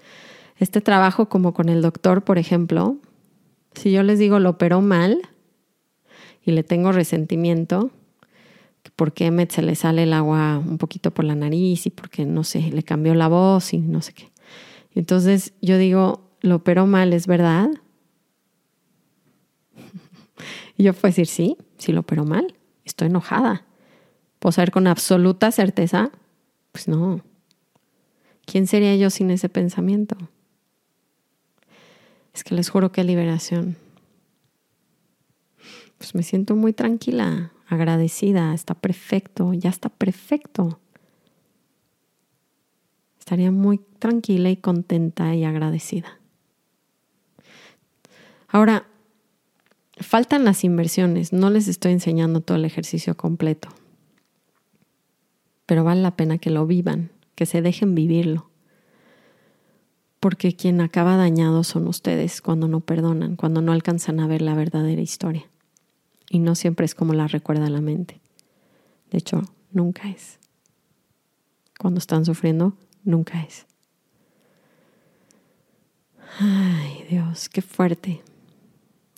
Este 0.59 0.81
trabajo 0.81 1.29
como 1.29 1.53
con 1.53 1.69
el 1.69 1.83
doctor, 1.83 2.23
por 2.23 2.39
ejemplo, 2.39 2.97
si 3.75 3.91
yo 3.91 4.03
les 4.03 4.19
digo 4.19 4.39
lo 4.39 4.51
operó 4.51 4.81
mal 4.81 5.21
y 6.45 6.53
le 6.53 6.63
tengo 6.63 6.93
resentimiento, 6.93 7.91
porque 8.97 9.27
Emmet 9.27 9.51
se 9.51 9.63
le 9.63 9.75
sale 9.75 10.05
el 10.05 10.13
agua 10.13 10.59
un 10.59 10.79
poquito 10.79 11.11
por 11.13 11.25
la 11.25 11.35
nariz 11.35 11.87
y 11.87 11.91
porque, 11.91 12.25
no 12.25 12.45
sé, 12.45 12.71
le 12.71 12.83
cambió 12.83 13.15
la 13.15 13.29
voz 13.29 13.73
y 13.73 13.79
no 13.79 14.03
sé 14.03 14.13
qué. 14.13 14.31
Entonces 14.95 15.55
yo 15.61 15.79
digo, 15.79 16.31
lo 16.41 16.57
operó 16.57 16.87
mal, 16.87 17.13
¿es 17.13 17.27
verdad? 17.27 17.71
Yo 20.83 20.93
puedo 20.93 21.11
decir, 21.11 21.27
sí, 21.27 21.57
sí 21.79 21.93
lo 21.93 22.01
operó 22.01 22.25
mal, 22.25 22.55
estoy 22.85 23.09
enojada. 23.09 23.65
¿Puedo 24.39 24.53
saber 24.53 24.71
con 24.71 24.87
absoluta 24.87 25.53
certeza? 25.53 26.11
Pues 26.73 26.89
no. 26.89 27.23
¿Quién 28.45 28.67
sería 28.67 28.97
yo 28.97 29.11
sin 29.11 29.31
ese 29.31 29.49
pensamiento? 29.49 30.17
Es 32.35 32.45
que 32.45 32.55
les 32.55 32.69
juro 32.69 32.93
que 32.93 33.05
liberación. 33.05 33.77
Pues 35.99 36.15
me 36.15 36.23
siento 36.23 36.57
muy 36.57 36.73
tranquila, 36.73 37.53
agradecida, 37.69 38.55
está 38.55 38.75
perfecto, 38.75 39.53
ya 39.53 39.71
está 39.71 39.89
perfecto. 39.89 40.81
Estaría 43.19 43.53
muy 43.53 43.79
tranquila 43.99 44.51
y 44.51 44.57
contenta 44.57 45.35
y 45.35 45.45
agradecida. 45.45 46.19
Ahora, 48.49 48.87
faltan 49.99 50.45
las 50.45 50.65
inversiones, 50.65 51.33
no 51.33 51.51
les 51.51 51.69
estoy 51.69 51.93
enseñando 51.93 52.41
todo 52.41 52.57
el 52.57 52.65
ejercicio 52.65 53.17
completo, 53.17 53.69
pero 55.67 55.85
vale 55.85 56.03
la 56.03 56.17
pena 56.17 56.39
que 56.39 56.51
lo 56.51 56.67
vivan, 56.67 57.11
que 57.35 57.47
se 57.47 57.63
dejen 57.63 57.95
vivirlo 57.95 58.53
porque 60.23 60.55
quien 60.55 60.81
acaba 60.81 61.17
dañado 61.17 61.65
son 61.65 61.89
ustedes 61.89 62.41
cuando 62.41 62.69
no 62.69 62.79
perdonan, 62.79 63.35
cuando 63.35 63.61
no 63.61 63.73
alcanzan 63.73 64.21
a 64.21 64.29
ver 64.29 64.41
la 64.41 64.55
verdadera 64.55 65.03
historia. 65.03 65.51
Y 66.31 66.39
no 66.39 66.55
siempre 66.55 66.87
es 66.87 66.95
como 66.95 67.13
la 67.13 67.27
recuerda 67.27 67.69
la 67.69 67.81
mente. 67.81 68.21
De 69.11 69.19
hecho, 69.19 69.43
nunca 69.73 70.09
es. 70.09 70.39
Cuando 71.77 71.99
están 71.99 72.25
sufriendo, 72.25 72.77
nunca 73.03 73.43
es. 73.43 73.67
Ay, 76.39 77.05
Dios, 77.11 77.49
qué 77.49 77.61
fuerte. 77.61 78.23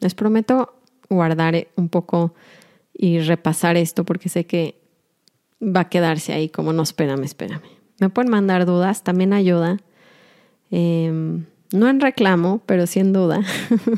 Les 0.05 0.15
prometo 0.15 0.75
guardar 1.11 1.67
un 1.75 1.89
poco 1.89 2.35
y 2.93 3.19
repasar 3.19 3.77
esto 3.77 4.05
porque 4.05 4.29
sé 4.29 4.47
que 4.47 4.81
va 5.61 5.81
a 5.81 5.89
quedarse 5.89 6.33
ahí 6.33 6.49
como 6.49 6.73
no, 6.73 6.83
espérame, 6.85 7.25
espérame. 7.25 7.63
Me 7.99 8.09
pueden 8.09 8.31
mandar 8.31 8.67
dudas, 8.67 9.03
también 9.03 9.33
ayuda 9.33 9.79
Em, 10.77 11.45
no 11.73 11.89
en 11.89 12.01
reclamo, 12.01 12.61
pero 12.67 12.89
sí 12.89 12.99
en 12.99 13.13
duda, 13.13 13.43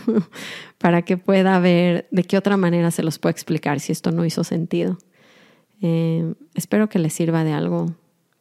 para 0.79 1.01
que 1.03 1.17
pueda 1.17 1.59
ver 1.59 2.07
de 2.11 2.25
qué 2.25 2.37
otra 2.37 2.59
manera 2.59 2.91
se 2.91 3.03
los 3.03 3.19
puedo 3.19 3.31
explicar 3.31 3.81
si 3.81 3.93
esto 3.93 4.11
no 4.13 4.27
hizo 4.27 4.45
sentido. 4.45 4.99
Em, 5.81 6.35
espero 6.55 6.91
que 6.91 6.99
les 6.99 7.15
sirva 7.15 7.45
de 7.45 7.53
algo 7.53 7.95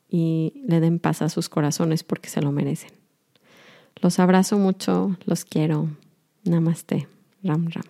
y 0.10 0.63
le 0.67 0.82
den 0.82 0.99
paz 0.99 1.21
a 1.21 1.30
sus 1.30 1.47
corazones 1.47 2.04
porque 2.04 2.28
se 2.28 2.41
lo 2.41 2.51
merecen. 2.51 2.91
Los 4.01 4.19
abrazo 4.19 4.58
mucho, 4.58 5.15
los 5.25 5.45
quiero. 5.45 5.88
Namaste. 6.43 7.08
Ram 7.45 7.67
Ram. 7.69 7.84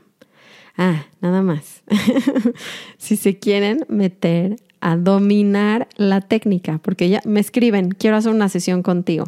Ah, 0.78 1.06
nada 1.22 1.42
más. 1.42 1.84
si 2.98 3.16
se 3.16 3.40
quieren 3.40 3.86
meter 3.88 4.58
a 4.82 4.98
dominar 4.98 5.88
la 5.96 6.22
técnica, 6.22 6.80
porque 6.80 7.10
ya 7.10 7.22
me 7.26 7.40
escriben, 7.40 7.92
quiero 7.92 8.18
hacer 8.18 8.32
una 8.32 8.50
sesión 8.50 8.84
contigo. 8.84 9.26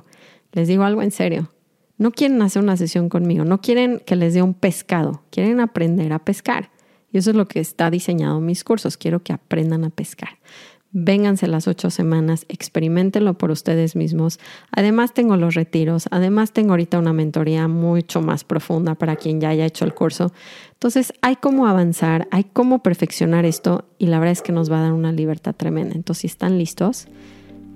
Les 0.52 0.68
digo 0.68 0.84
algo 0.84 1.02
en 1.02 1.12
serio. 1.12 1.50
No 1.98 2.12
quieren 2.12 2.42
hacer 2.42 2.62
una 2.62 2.78
sesión 2.78 3.10
conmigo, 3.10 3.44
no 3.44 3.60
quieren 3.60 4.00
que 4.06 4.16
les 4.16 4.34
dé 4.34 4.44
un 4.44 4.54
pescado, 4.54 5.24
quieren 5.32 5.60
aprender 5.60 6.14
a 6.14 6.20
pescar. 6.20 6.70
Y 7.12 7.18
eso 7.18 7.32
es 7.32 7.36
lo 7.36 7.48
que 7.48 7.60
está 7.60 7.90
diseñado 7.90 8.38
en 8.38 8.46
mis 8.46 8.64
cursos. 8.64 8.98
Quiero 8.98 9.24
que 9.24 9.34
aprendan 9.34 9.84
a 9.84 9.90
pescar. 9.90 10.38
Vénganse 11.00 11.46
las 11.46 11.68
ocho 11.68 11.92
semanas, 11.92 12.48
experimentenlo 12.50 13.36
por 13.36 13.52
ustedes 13.52 13.96
mismos. 13.96 14.40
Además 14.72 15.14
tengo 15.14 15.38
los 15.38 15.54
retiros, 15.54 16.08
además 16.10 16.54
tengo 16.54 16.72
ahorita 16.72 16.98
una 16.98 17.14
mentoría 17.14 17.68
mucho 17.68 18.20
más 18.20 18.44
profunda 18.44 18.96
para 18.96 19.16
quien 19.16 19.40
ya 19.40 19.50
haya 19.50 19.68
hecho 19.68 19.86
el 19.86 19.94
curso. 19.94 20.34
Entonces 20.74 21.14
hay 21.22 21.36
cómo 21.36 21.68
avanzar, 21.68 22.28
hay 22.32 22.46
cómo 22.46 22.82
perfeccionar 22.82 23.46
esto 23.46 23.86
y 24.00 24.08
la 24.08 24.18
verdad 24.18 24.32
es 24.32 24.42
que 24.42 24.52
nos 24.52 24.72
va 24.72 24.80
a 24.80 24.82
dar 24.86 24.94
una 24.94 25.12
libertad 25.12 25.54
tremenda. 25.56 25.94
Entonces 25.94 26.22
si 26.22 26.28
están 26.28 26.58
listos, 26.58 27.08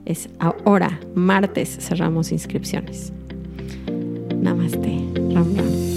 es 0.05 0.27
ahora, 0.39 0.99
martes, 1.13 1.77
cerramos 1.79 2.31
inscripciones. 2.31 3.13
Namaste. 4.35 4.99
Ram. 5.31 5.90